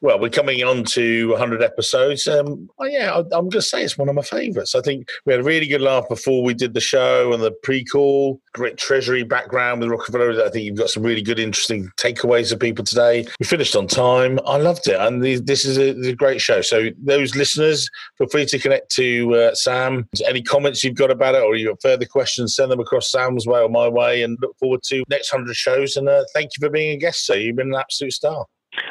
Well, 0.00 0.20
we're 0.20 0.30
coming 0.30 0.62
on 0.62 0.84
to 0.84 1.30
100 1.30 1.62
episodes. 1.62 2.26
Um, 2.26 2.68
oh, 2.78 2.84
yeah, 2.84 3.12
I, 3.12 3.18
am 3.18 3.48
going 3.48 3.50
to 3.50 3.62
say 3.62 3.82
it's 3.82 3.98
one 3.98 4.08
of 4.08 4.14
my 4.14 4.22
favourites. 4.22 4.74
I 4.74 4.80
think 4.80 5.08
we 5.26 5.32
had 5.32 5.40
a 5.40 5.44
really 5.44 5.66
good 5.66 5.80
laugh 5.80 6.04
before 6.08 6.42
we 6.42 6.54
did 6.54 6.74
the 6.74 6.80
show 6.80 7.32
and 7.32 7.42
the 7.42 7.52
pre-call. 7.62 8.40
Great 8.52 8.76
treasury 8.76 9.24
background 9.24 9.80
with 9.80 9.90
Rockefeller. 9.90 10.44
I 10.44 10.50
think 10.50 10.64
you've 10.64 10.78
got 10.78 10.90
some 10.90 11.02
really 11.02 11.22
good, 11.22 11.38
interesting 11.38 11.90
takeaways 12.00 12.52
of 12.52 12.60
people 12.60 12.84
today. 12.84 13.26
We 13.40 13.46
finished 13.46 13.74
on 13.74 13.86
time. 13.86 14.38
I 14.46 14.56
loved 14.58 14.86
it, 14.86 15.00
and 15.00 15.22
the, 15.22 15.36
this 15.36 15.64
is 15.64 15.76
a, 15.76 16.08
a, 16.08 16.14
great 16.14 16.40
show. 16.40 16.60
So 16.60 16.90
those 17.02 17.34
listeners, 17.34 17.88
feel 18.16 18.28
free 18.28 18.46
to 18.46 18.58
connect 18.58 18.90
to 18.92 19.34
uh, 19.34 19.54
Sam. 19.54 20.08
Any 20.26 20.42
comments 20.42 20.84
you've 20.84 20.94
got 20.94 21.10
about 21.10 21.34
it, 21.34 21.42
or 21.42 21.56
you've 21.56 21.72
got 21.72 21.82
further 21.82 22.06
questions, 22.06 22.54
send 22.54 22.70
them 22.70 22.80
across 22.80 23.10
Sam's 23.10 23.46
way 23.46 23.60
or 23.60 23.68
my 23.68 23.88
way. 23.88 24.22
And 24.22 24.38
look 24.40 24.56
forward 24.58 24.82
to 24.84 25.02
next 25.08 25.30
hundred 25.30 25.56
shows. 25.56 25.96
And 25.96 26.08
uh, 26.08 26.24
thank 26.32 26.50
you 26.56 26.64
for 26.64 26.70
being 26.70 26.92
a 26.92 26.96
guest. 26.96 27.26
So 27.26 27.34
you've 27.34 27.56
been 27.56 27.74
an 27.74 27.80
absolute 27.80 28.12
star. 28.12 28.43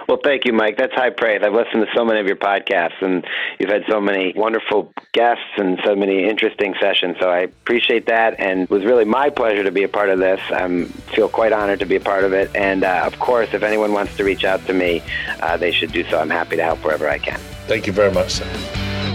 Well, 0.08 0.20
thank 0.24 0.46
you, 0.46 0.54
Mike. 0.54 0.78
That's 0.78 0.94
high 0.94 1.10
praise. 1.10 1.42
I've 1.44 1.54
listened 1.54 1.86
to 1.86 1.92
so 1.96 2.04
many 2.06 2.20
of 2.20 2.28
your 2.28 2.36
podcasts, 2.36 3.02
and 3.02 3.26
you've 3.60 3.70
had 3.70 3.84
so 3.90 4.02
many 4.02 4.34
wonderful 4.36 4.92
guests 5.14 5.44
and 5.58 5.80
so 5.86 5.96
many 5.96 6.28
interesting 6.28 6.76
sessions. 6.82 7.18
So 7.20 7.30
I 7.30 7.40
appreciate 7.40 8.06
that, 8.08 8.40
and 8.40 8.64
it 8.64 8.70
was 8.70 8.84
really 8.84 9.06
my 9.06 9.30
pleasure 9.30 9.64
to 9.64 9.72
be 9.72 9.84
a 9.84 9.90
part 9.90 10.10
of 10.10 10.20
this. 10.20 10.40
I 10.52 10.86
feel 11.16 11.30
quite 11.30 11.54
honored 11.54 11.80
to 11.80 11.86
be 11.86 11.96
a 11.96 12.02
part 12.02 12.24
of 12.24 12.34
it. 12.34 12.54
And 12.56 12.84
uh, 12.84 13.04
of 13.06 13.20
course, 13.20 13.54
if 13.54 13.64
anyone 13.64 13.94
wants 13.94 14.16
to 14.18 14.24
reach 14.24 14.44
out 14.44 14.66
to 14.68 14.74
me, 14.74 15.02
uh, 15.42 15.58
they 15.58 15.72
should 15.72 15.92
do 15.92 16.04
so. 16.10 16.20
I'm 16.20 16.30
happy 16.30 16.58
to 16.58 16.64
help 16.64 16.84
wherever 16.84 17.10
I 17.10 17.18
can. 17.18 17.40
Thank 17.68 17.88
you 17.88 17.94
very 17.94 18.12
much, 18.12 18.32
sir. 18.32 19.13